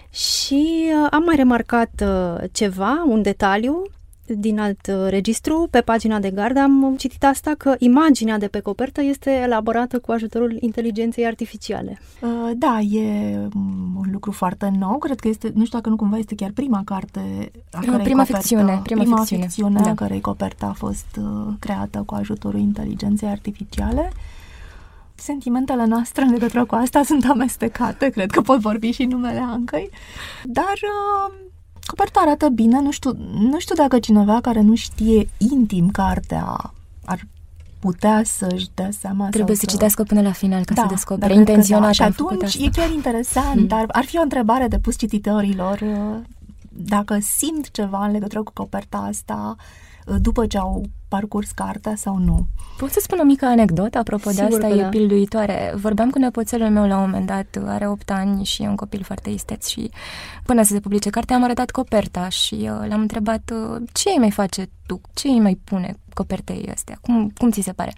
Și 0.10 0.92
am 1.10 1.24
mai 1.24 1.36
remarcat 1.36 2.04
ceva, 2.52 3.04
un 3.08 3.22
detaliu 3.22 3.84
din 4.26 4.60
alt 4.60 4.88
uh, 4.88 5.10
registru, 5.10 5.68
pe 5.72 5.82
pagina 5.82 6.20
de 6.20 6.30
gardă, 6.30 6.60
am 6.60 6.96
citit 6.98 7.24
asta 7.24 7.52
că 7.58 7.76
imaginea 7.78 8.38
de 8.38 8.48
pe 8.48 8.60
copertă 8.60 9.02
este 9.02 9.32
elaborată 9.32 10.00
cu 10.00 10.12
ajutorul 10.12 10.58
inteligenței 10.60 11.26
artificiale. 11.26 12.00
Uh, 12.22 12.52
da, 12.56 12.80
e 12.80 13.38
un 13.96 14.10
lucru 14.12 14.32
foarte 14.32 14.74
nou. 14.80 14.98
Cred 14.98 15.20
că 15.20 15.28
este, 15.28 15.52
nu 15.54 15.66
știu 15.66 15.78
dacă 15.78 15.90
nu 15.90 15.96
cumva 15.96 16.18
este 16.18 16.36
chiar 16.36 16.52
prima 16.54 16.82
carte 16.86 17.52
a 17.72 17.80
prima, 17.80 17.98
prima 17.98 18.24
copertă, 18.24 18.42
ficțiune, 18.42 18.80
prima, 18.84 19.02
prima 19.02 19.18
ficțiune, 19.18 19.44
ficțiune 19.44 19.82
da. 19.82 19.90
a 19.90 19.94
cărei 19.94 20.22
copertă 20.22 20.66
a 20.66 20.74
fost 20.74 21.20
uh, 21.20 21.54
creată 21.60 22.04
cu 22.06 22.16
ajutorul 22.16 22.60
inteligenței 22.60 23.30
artificiale. 23.30 24.12
Sentimentele 25.16 25.86
noastre 25.86 26.24
în 26.24 26.32
legătură 26.32 26.66
cu 26.66 26.76
asta 26.76 27.04
sunt 27.04 27.26
amestecate, 27.26 28.10
cred 28.10 28.32
că 28.32 28.42
pot 28.42 28.60
vorbi 28.60 28.92
și 28.92 29.04
numele 29.04 29.40
Ancăi, 29.40 29.90
dar 30.44 30.74
uh, 31.94 31.98
Coperta 31.98 32.20
arată 32.20 32.50
bine, 32.50 32.82
nu 32.82 32.92
știu, 32.92 33.18
nu 33.34 33.60
știu 33.60 33.76
dacă 33.76 34.00
cineva 34.00 34.42
care 34.42 34.62
nu 34.62 34.76
știe 34.76 35.30
intim 35.38 35.90
cartea 35.90 36.74
ar 37.06 37.28
putea 37.80 38.22
să-și 38.26 38.68
dea 38.74 38.90
seama 39.00 39.30
Trebuie 39.30 39.56
să 39.56 39.66
citească 39.66 40.04
până 40.04 40.22
la 40.22 40.32
final 40.32 40.64
ca 40.66 40.74
da, 40.74 40.82
să 40.82 40.88
descopere 40.88 41.34
intenționat. 41.34 41.86
Da. 41.86 41.92
Și 41.92 42.02
atunci 42.02 42.56
e 42.56 42.70
chiar 42.70 42.90
interesant, 42.90 43.60
mm. 43.60 43.68
dar 43.68 43.86
ar 43.88 44.06
fi 44.06 44.18
o 44.18 44.22
întrebare 44.22 44.68
de 44.68 44.80
pus 44.80 44.98
cititorilor 44.98 45.80
uh, 45.82 46.20
dacă 46.70 47.18
simt 47.22 47.72
ceva 47.72 48.06
în 48.06 48.12
legătură 48.12 48.44
cu 48.44 48.52
coperta 48.54 48.98
asta 48.98 49.56
uh, 49.58 49.64
după 50.22 50.46
ce 50.48 50.58
au 50.58 50.84
parcurs 51.08 51.52
cartea 51.52 51.96
sau 51.96 52.18
nu. 52.18 52.46
Pot 52.78 52.92
să 52.92 53.00
spun 53.02 53.20
o 53.20 53.24
mică 53.24 53.46
anecdotă 53.46 53.98
apropo 53.98 54.30
Sigur 54.30 54.48
de 54.48 54.54
asta, 54.54 54.68
e 54.68 54.82
da. 54.82 54.88
pilduitoare. 54.88 55.74
Vorbeam 55.76 56.10
cu 56.10 56.20
nepoțelul 56.20 56.70
meu 56.70 56.88
la 56.88 56.96
un 56.96 57.02
moment 57.02 57.26
dat, 57.26 57.58
are 57.66 57.88
8 57.88 58.12
ani 58.12 58.44
și 58.46 58.63
e 58.63 58.68
un 58.68 58.76
copil 58.76 59.04
foarte 59.04 59.30
isteț 59.30 59.68
și 59.68 59.92
până 60.44 60.63
să 60.63 60.74
se 60.74 60.80
publice 60.80 61.10
cartea 61.10 61.36
am 61.36 61.44
arătat 61.44 61.72
coperta 61.72 62.30
și 62.30 62.54
uh, 62.54 62.88
l-am 62.88 63.02
întrebat 63.02 63.52
uh, 63.54 63.82
ce 63.92 64.10
îi 64.10 64.20
mai 64.20 64.32
face 64.32 64.70
tu, 64.86 65.02
ce 65.13 65.28
îi 65.28 65.39
mai 65.39 65.60
pune 65.63 65.96
copertei 66.13 66.70
astea, 66.74 66.98
cum, 67.02 67.30
cum 67.38 67.52
ți 67.52 67.62
se 67.62 67.72
pare? 67.72 67.94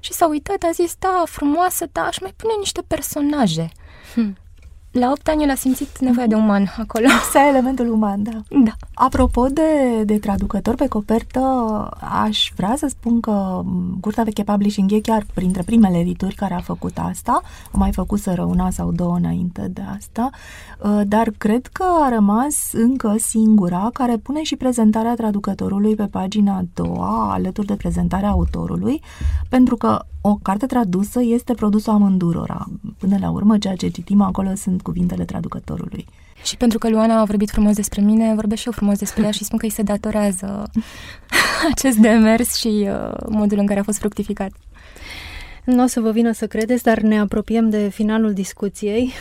Și 0.00 0.12
s-a 0.12 0.26
uitat, 0.28 0.62
a 0.62 0.70
zis, 0.72 0.96
da, 0.98 1.22
frumoasă, 1.26 1.86
da, 1.92 2.00
aș 2.00 2.20
mai 2.20 2.32
pune 2.36 2.52
niște 2.58 2.82
personaje. 2.86 3.70
Hmm. 4.14 4.36
La 4.92 5.10
8 5.10 5.28
ani 5.28 5.42
el 5.42 5.50
a 5.50 5.54
simțit 5.54 5.98
nevoia 5.98 6.26
de 6.26 6.34
uman 6.34 6.74
acolo. 6.78 7.06
Să 7.32 7.38
ai 7.38 7.48
elementul 7.48 7.92
uman, 7.92 8.22
da. 8.22 8.30
Da. 8.64 8.72
Apropo 8.94 9.46
de, 9.46 10.02
de 10.04 10.18
traducător 10.18 10.74
pe 10.74 10.88
copertă, 10.88 11.40
aș 12.22 12.52
vrea 12.56 12.74
să 12.76 12.86
spun 12.88 13.20
că 13.20 13.62
Curtea 14.00 14.22
Veche 14.22 14.42
Publishing 14.42 14.92
e 14.92 15.00
chiar 15.00 15.26
printre 15.34 15.62
primele 15.62 15.98
edituri 15.98 16.34
care 16.34 16.54
a 16.54 16.60
făcut 16.60 16.98
asta. 16.98 17.40
A 17.72 17.76
mai 17.76 17.92
făcut 17.92 18.18
să 18.18 18.44
una 18.46 18.70
sau 18.70 18.92
două 18.92 19.16
înainte 19.16 19.70
de 19.72 19.82
asta, 19.96 20.30
uh, 20.78 21.00
dar 21.06 21.32
cred 21.38 21.66
că 21.66 21.84
a 22.02 22.08
rămas 22.08 22.72
încă 22.72 23.14
singura 23.18 23.90
care 23.92 24.16
pune 24.16 24.42
și 24.42 24.56
prezentarea 24.56 25.14
traducătorului 25.14 25.94
pe 25.94 26.06
pagina 26.06 26.56
a 26.56 26.64
doua, 26.74 27.32
alături 27.32 27.66
de 27.66 27.74
prezentarea 27.74 28.28
autorului, 28.28 29.02
pentru 29.48 29.76
că 29.76 30.04
o 30.24 30.38
carte 30.42 30.66
tradusă 30.66 31.20
este 31.22 31.54
produsul 31.54 31.92
amândurora. 31.92 32.66
Până 32.98 33.16
la 33.20 33.30
urmă, 33.30 33.58
ceea 33.58 33.76
ce 33.76 33.88
citim 33.88 34.20
acolo 34.20 34.54
sunt 34.54 34.82
cuvintele 34.82 35.24
traducătorului. 35.24 36.06
Și 36.44 36.56
pentru 36.56 36.78
că 36.78 36.90
Luana 36.90 37.20
a 37.20 37.24
vorbit 37.24 37.50
frumos 37.50 37.74
despre 37.74 38.00
mine, 38.00 38.34
vorbesc 38.34 38.60
și 38.60 38.66
eu 38.66 38.72
frumos 38.72 38.98
despre 38.98 39.22
ea 39.22 39.30
și 39.30 39.44
spun 39.44 39.58
că 39.58 39.64
îi 39.64 39.70
se 39.70 39.82
datorează 39.82 40.70
acest 41.72 41.96
demers 41.96 42.54
și 42.54 42.88
uh, 42.88 43.12
modul 43.28 43.58
în 43.58 43.66
care 43.66 43.80
a 43.80 43.82
fost 43.82 43.98
fructificat. 43.98 44.52
Nu 45.64 45.82
o 45.82 45.86
să 45.86 46.00
vă 46.00 46.10
vină 46.10 46.32
să 46.32 46.46
credeți, 46.46 46.82
dar 46.82 47.00
ne 47.00 47.18
apropiem 47.18 47.70
de 47.70 47.88
finalul 47.88 48.32
discuției 48.32 49.12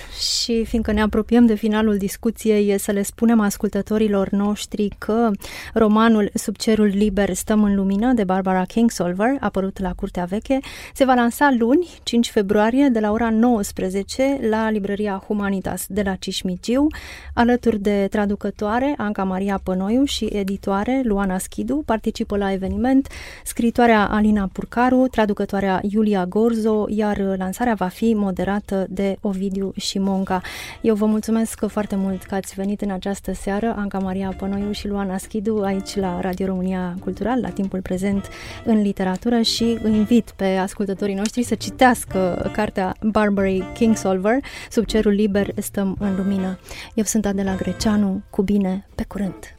și 0.41 0.65
fiindcă 0.65 0.91
ne 0.91 1.01
apropiem 1.01 1.45
de 1.45 1.53
finalul 1.53 1.97
discuției 1.97 2.69
e 2.69 2.77
să 2.77 2.91
le 2.91 3.01
spunem 3.01 3.39
ascultătorilor 3.39 4.29
noștri 4.29 4.87
că 4.97 5.31
romanul 5.73 6.29
Sub 6.33 6.55
cerul 6.55 6.85
liber 6.85 7.33
stăm 7.33 7.63
în 7.63 7.75
lumină 7.75 8.13
de 8.13 8.23
Barbara 8.23 8.63
Kingsolver, 8.63 9.35
apărut 9.39 9.79
la 9.79 9.93
Curtea 9.93 10.23
Veche, 10.23 10.59
se 10.93 11.05
va 11.05 11.13
lansa 11.13 11.55
luni, 11.57 11.89
5 12.03 12.29
februarie, 12.29 12.87
de 12.87 12.99
la 12.99 13.11
ora 13.11 13.29
19 13.29 14.39
la 14.49 14.69
librăria 14.69 15.23
Humanitas 15.27 15.85
de 15.87 16.01
la 16.01 16.15
Cismigiu, 16.15 16.87
alături 17.33 17.79
de 17.79 18.07
traducătoare 18.09 18.93
Anca 18.97 19.23
Maria 19.23 19.59
Pănoiu 19.63 20.03
și 20.03 20.25
editoare 20.25 21.01
Luana 21.03 21.37
Schidu, 21.37 21.83
participă 21.85 22.37
la 22.37 22.51
eveniment 22.51 23.07
scritoarea 23.43 24.07
Alina 24.07 24.49
Purcaru, 24.53 25.07
traducătoarea 25.11 25.79
Iulia 25.89 26.25
Gorzo, 26.31 26.85
iar 26.89 27.35
lansarea 27.37 27.73
va 27.73 27.87
fi 27.87 28.13
moderată 28.13 28.85
de 28.89 29.17
Ovidiu 29.21 29.71
și 29.75 29.99
Monca. 29.99 30.41
Eu 30.81 30.95
vă 30.95 31.05
mulțumesc 31.05 31.65
foarte 31.67 31.95
mult 31.95 32.23
că 32.23 32.35
ați 32.35 32.53
venit 32.55 32.81
în 32.81 32.91
această 32.91 33.33
seară, 33.33 33.73
Anca 33.77 33.99
Maria 33.99 34.33
Pănoiu 34.37 34.71
și 34.71 34.87
Luana 34.87 35.17
Schidu, 35.17 35.61
aici 35.63 35.95
la 35.95 36.19
Radio 36.21 36.45
România 36.45 36.95
Cultural, 36.99 37.39
la 37.41 37.49
timpul 37.49 37.81
prezent 37.81 38.29
în 38.65 38.81
literatură 38.81 39.41
și 39.41 39.77
îi 39.83 39.95
invit 39.95 40.33
pe 40.35 40.45
ascultătorii 40.45 41.15
noștri 41.15 41.43
să 41.43 41.55
citească 41.55 42.49
cartea 42.53 42.95
Barbary 43.01 43.63
Kingsolver, 43.73 44.37
Sub 44.69 44.85
cerul 44.85 45.11
liber 45.11 45.47
stăm 45.57 45.95
în 45.99 46.15
lumină. 46.15 46.59
Eu 46.93 47.03
sunt 47.03 47.25
Adela 47.25 47.55
Greceanu, 47.55 48.21
cu 48.29 48.41
bine, 48.41 48.87
pe 48.95 49.03
curând! 49.07 49.55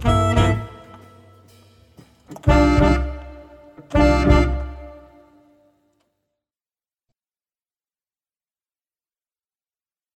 thank 0.00 0.20
you 0.20 0.25
Música 2.44 4.35